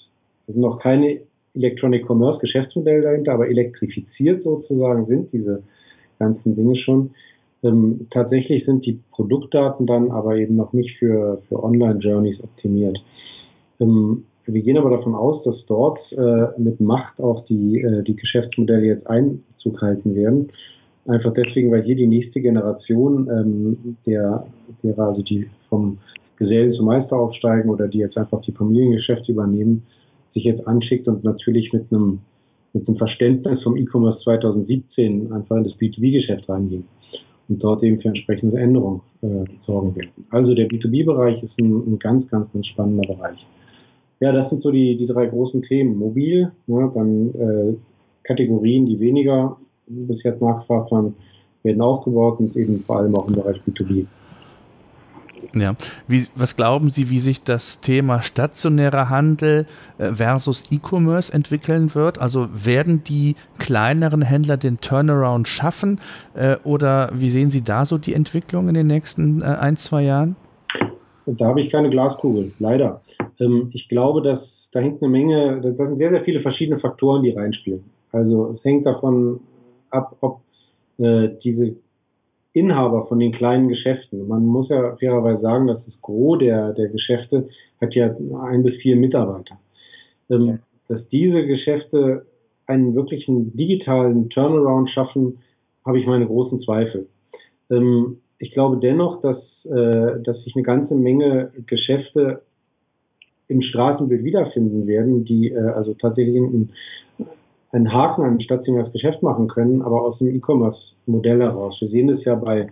[0.47, 1.21] Es sind noch keine
[1.53, 5.63] Electronic Commerce Geschäftsmodelle dahinter, aber elektrifiziert sozusagen sind diese
[6.19, 7.11] ganzen Dinge schon.
[7.63, 12.97] Ähm, tatsächlich sind die Produktdaten dann aber eben noch nicht für, für Online-Journeys optimiert.
[13.79, 18.15] Ähm, wir gehen aber davon aus, dass dort äh, mit Macht auch die, äh, die
[18.15, 20.51] Geschäftsmodelle jetzt Einzug halten werden.
[21.07, 24.45] Einfach deswegen, weil hier die nächste Generation, ähm, der,
[24.83, 25.97] derer also die vom
[26.37, 29.83] Gesellen zum Meister aufsteigen oder die jetzt einfach die Familiengeschäfte übernehmen,
[30.33, 32.19] sich jetzt anschickt und natürlich mit einem,
[32.73, 36.85] mit einem Verständnis vom E-Commerce 2017 einfach in das B2B-Geschäft reingehen
[37.47, 40.25] und dort eben für entsprechende Änderungen äh, sorgen werden.
[40.29, 43.45] Also der B2B-Bereich ist ein, ein, ganz, ganz, ganz spannender Bereich.
[44.19, 45.97] Ja, das sind so die, die drei großen Themen.
[45.97, 47.75] Mobil, ne, dann äh,
[48.23, 49.57] Kategorien, die weniger
[49.87, 51.15] bis jetzt nachgefragt haben,
[51.63, 54.05] werden aufgebaut und eben vor allem auch im Bereich B2B.
[55.53, 55.75] Ja.
[56.07, 59.65] Wie, was glauben Sie, wie sich das Thema stationärer Handel
[59.97, 62.19] äh, versus E-Commerce entwickeln wird?
[62.19, 65.99] Also werden die kleineren Händler den Turnaround schaffen
[66.33, 70.03] äh, oder wie sehen Sie da so die Entwicklung in den nächsten äh, ein, zwei
[70.03, 70.35] Jahren?
[71.25, 73.01] Da habe ich keine Glaskugel, leider.
[73.39, 74.39] Ähm, ich glaube, dass
[74.71, 77.81] da hängt eine Menge, da sind sehr, sehr viele verschiedene Faktoren, die reinspielen.
[78.11, 79.39] Also es hängt davon
[79.89, 80.41] ab, ob
[80.97, 81.75] diese
[82.55, 84.27] Inhaber von den kleinen Geschäften.
[84.27, 87.49] Man muss ja fairerweise sagen, dass das Gros der, der Geschäfte
[87.81, 88.15] hat ja
[88.49, 89.57] ein bis vier Mitarbeiter.
[90.29, 92.25] Ähm, dass diese Geschäfte
[92.65, 95.39] einen wirklichen digitalen Turnaround schaffen,
[95.85, 97.07] habe ich meine großen Zweifel.
[97.69, 102.41] Ähm, ich glaube dennoch, dass, äh, dass sich eine ganze Menge Geschäfte
[103.49, 106.71] im Straßenbild wiederfinden werden, die äh, also tatsächlich einen,
[107.75, 111.75] einen Haken an ein stationäres Geschäft machen können, aber aus dem E-Commerce Modell heraus.
[111.81, 112.69] Wir sehen das ja bei,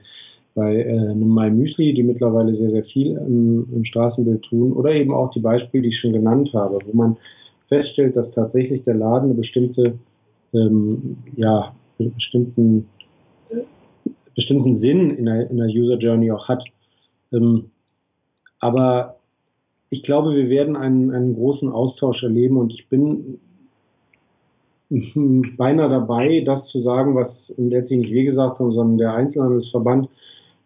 [0.55, 4.91] bei äh, einem My Müsli, die mittlerweile sehr, sehr viel im, im Straßenbild tun, oder
[4.91, 7.17] eben auch die Beispiele, die ich schon genannt habe, wo man
[7.67, 9.99] feststellt, dass tatsächlich der Laden eine bestimmte,
[10.53, 12.87] ähm, ja, bestimmten,
[14.35, 16.63] bestimmten Sinn in der, in der User Journey auch hat.
[17.31, 17.65] Ähm,
[18.59, 19.17] aber
[19.89, 23.39] ich glaube, wir werden einen, einen großen Austausch erleben und ich bin
[24.89, 30.09] beinahe dabei, das zu sagen, was letztlich nicht wir gesagt haben, sondern der Einzelhandelsverband.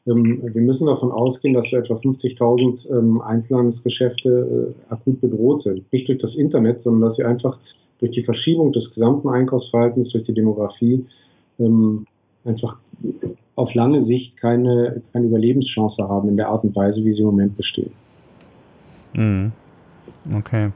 [0.05, 5.91] Ähm, wir müssen davon ausgehen, dass wir etwa 50.000 ähm, Einzelhandelsgeschäfte äh, akut bedroht sind.
[5.91, 7.57] Nicht durch das Internet, sondern dass wir einfach
[7.99, 11.05] durch die Verschiebung des gesamten Einkaufsverhaltens, durch die Demografie
[11.59, 12.05] ähm,
[12.45, 12.77] einfach
[13.55, 17.25] auf lange Sicht keine, keine Überlebenschance haben in der Art und Weise, wie sie im
[17.25, 17.91] Moment bestehen.
[19.13, 19.51] Mhm.
[20.35, 20.69] Okay.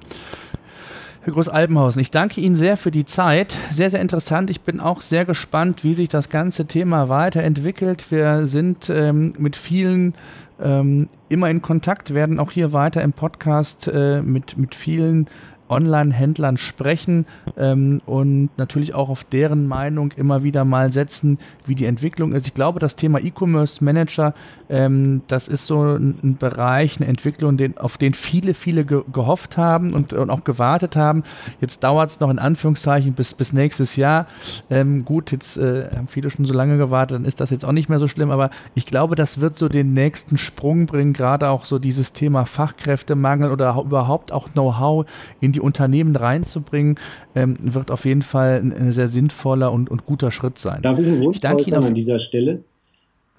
[1.23, 3.55] Herr Groß-Albenhausen, ich danke Ihnen sehr für die Zeit.
[3.71, 4.49] Sehr, sehr interessant.
[4.49, 8.09] Ich bin auch sehr gespannt, wie sich das ganze Thema weiterentwickelt.
[8.09, 10.15] Wir sind ähm, mit vielen
[10.59, 15.27] ähm, immer in Kontakt, werden auch hier weiter im Podcast äh, mit, mit vielen
[15.71, 21.85] Online-Händlern sprechen ähm, und natürlich auch auf deren Meinung immer wieder mal setzen, wie die
[21.85, 22.45] Entwicklung ist.
[22.47, 24.33] Ich glaube, das Thema E-Commerce Manager,
[24.71, 29.01] ähm, das ist so ein, ein, Bereich, eine Entwicklung, den, auf den viele, viele ge
[29.11, 31.23] gehofft haben und, und, auch gewartet haben.
[31.59, 34.27] Jetzt dauert es noch in Anführungszeichen bis, bis nächstes Jahr.
[34.69, 37.73] Ähm, gut, jetzt äh, haben viele schon so lange gewartet, dann ist das jetzt auch
[37.73, 41.49] nicht mehr so schlimm, aber ich glaube, das wird so den nächsten Sprung bringen, gerade
[41.49, 45.05] auch so dieses Thema Fachkräftemangel oder überhaupt auch Know-how
[45.41, 46.95] in die Unternehmen reinzubringen,
[47.35, 50.81] ähm, wird auf jeden Fall ein, ein sehr sinnvoller und, und, guter Schritt sein.
[50.81, 52.63] Darf ich ich danke Ihnen an dieser Stelle?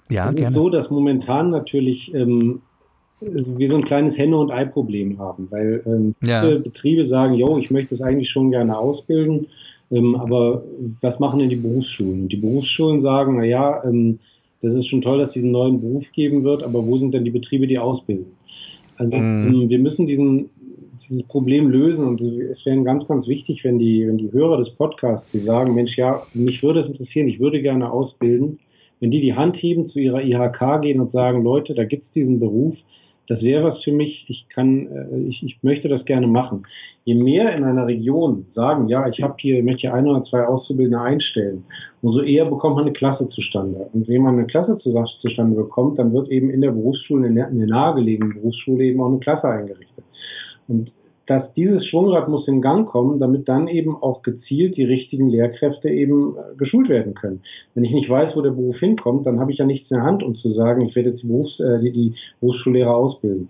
[0.09, 0.55] Ja, es gerne.
[0.55, 2.61] ist so, dass momentan natürlich ähm,
[3.21, 6.41] wir so ein kleines Henne- und Ei-Problem haben, weil ähm, ja.
[6.41, 9.47] viele Betriebe sagen, jo, ich möchte es eigentlich schon gerne ausbilden,
[9.91, 10.63] ähm, aber
[11.01, 12.23] was machen denn die Berufsschulen?
[12.23, 14.19] Und die Berufsschulen sagen, na ja, ähm,
[14.61, 17.25] das ist schon toll, dass es diesen neuen Beruf geben wird, aber wo sind denn
[17.25, 18.27] die Betriebe, die ausbilden?
[18.97, 19.69] Also mm.
[19.69, 20.49] wir müssen diesen
[21.09, 22.05] dieses Problem lösen.
[22.05, 25.75] Und es wäre ganz, ganz wichtig, wenn die, wenn die Hörer des Podcasts, die sagen,
[25.75, 28.59] Mensch, ja, mich würde es interessieren, ich würde gerne ausbilden,
[29.03, 32.13] wenn die die Hand heben, zu ihrer IHK gehen und sagen, Leute, da gibt es
[32.13, 32.73] diesen Beruf,
[33.27, 36.63] das wäre was für mich, ich kann, äh, ich, ich möchte das gerne machen.
[37.03, 40.45] Je mehr in einer Region sagen, ja, ich habe hier, möchte hier ein oder zwei
[40.45, 41.65] Auszubildende einstellen,
[42.01, 43.89] umso eher bekommt man eine Klasse zustande.
[43.91, 47.49] Und wenn man eine Klasse zustande bekommt, dann wird eben in der Berufsschule, in der,
[47.49, 50.05] in der nahegelegenen Berufsschule eben auch eine Klasse eingerichtet.
[50.69, 50.93] Und
[51.25, 55.89] dass dieses Schwungrad muss in Gang kommen, damit dann eben auch gezielt die richtigen Lehrkräfte
[55.89, 57.41] eben äh, geschult werden können.
[57.75, 60.05] Wenn ich nicht weiß, wo der Beruf hinkommt, dann habe ich ja nichts in der
[60.05, 63.47] Hand, um zu sagen, ich werde jetzt die, Berufs-, äh, die, die Berufsschullehrer ausbilden.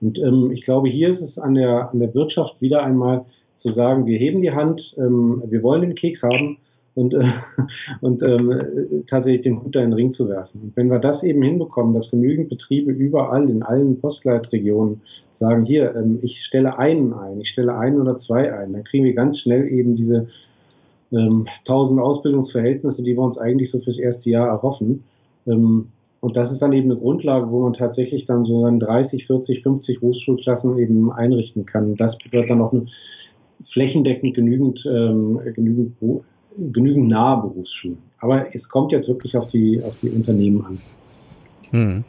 [0.00, 3.24] Und ähm, ich glaube, hier ist es an der, an der Wirtschaft wieder einmal
[3.62, 6.58] zu sagen, wir heben die Hand, ähm, wir wollen den Keks haben
[6.94, 7.24] und, äh,
[8.02, 10.60] und ähm, tatsächlich den Hut da in den Ring zu werfen.
[10.62, 15.00] Und wenn wir das eben hinbekommen, dass genügend Betriebe überall in allen Postleitregionen
[15.38, 19.04] sagen, hier, ähm, ich stelle einen ein, ich stelle einen oder zwei ein, dann kriegen
[19.04, 20.28] wir ganz schnell eben diese
[21.12, 25.04] ähm, 1000 Ausbildungsverhältnisse, die wir uns eigentlich so fürs erste Jahr erhoffen.
[25.46, 25.88] Ähm,
[26.20, 29.62] und das ist dann eben eine Grundlage, wo man tatsächlich dann so dann 30, 40,
[29.62, 31.94] 50 Berufsschulklassen eben einrichten kann.
[31.96, 32.86] Das bedeutet dann auch eine
[33.72, 35.94] flächendeckend genügend, ähm, genügend,
[36.72, 37.98] genügend nahe Berufsschulen.
[38.20, 40.78] Aber es kommt jetzt wirklich auf die, auf die Unternehmen an.
[41.70, 42.04] Hm.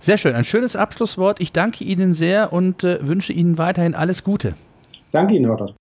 [0.00, 1.40] Sehr schön, ein schönes Abschlusswort.
[1.40, 4.54] Ich danke Ihnen sehr und äh, wünsche Ihnen weiterhin alles Gute.
[5.12, 5.79] Danke Ihnen, Herr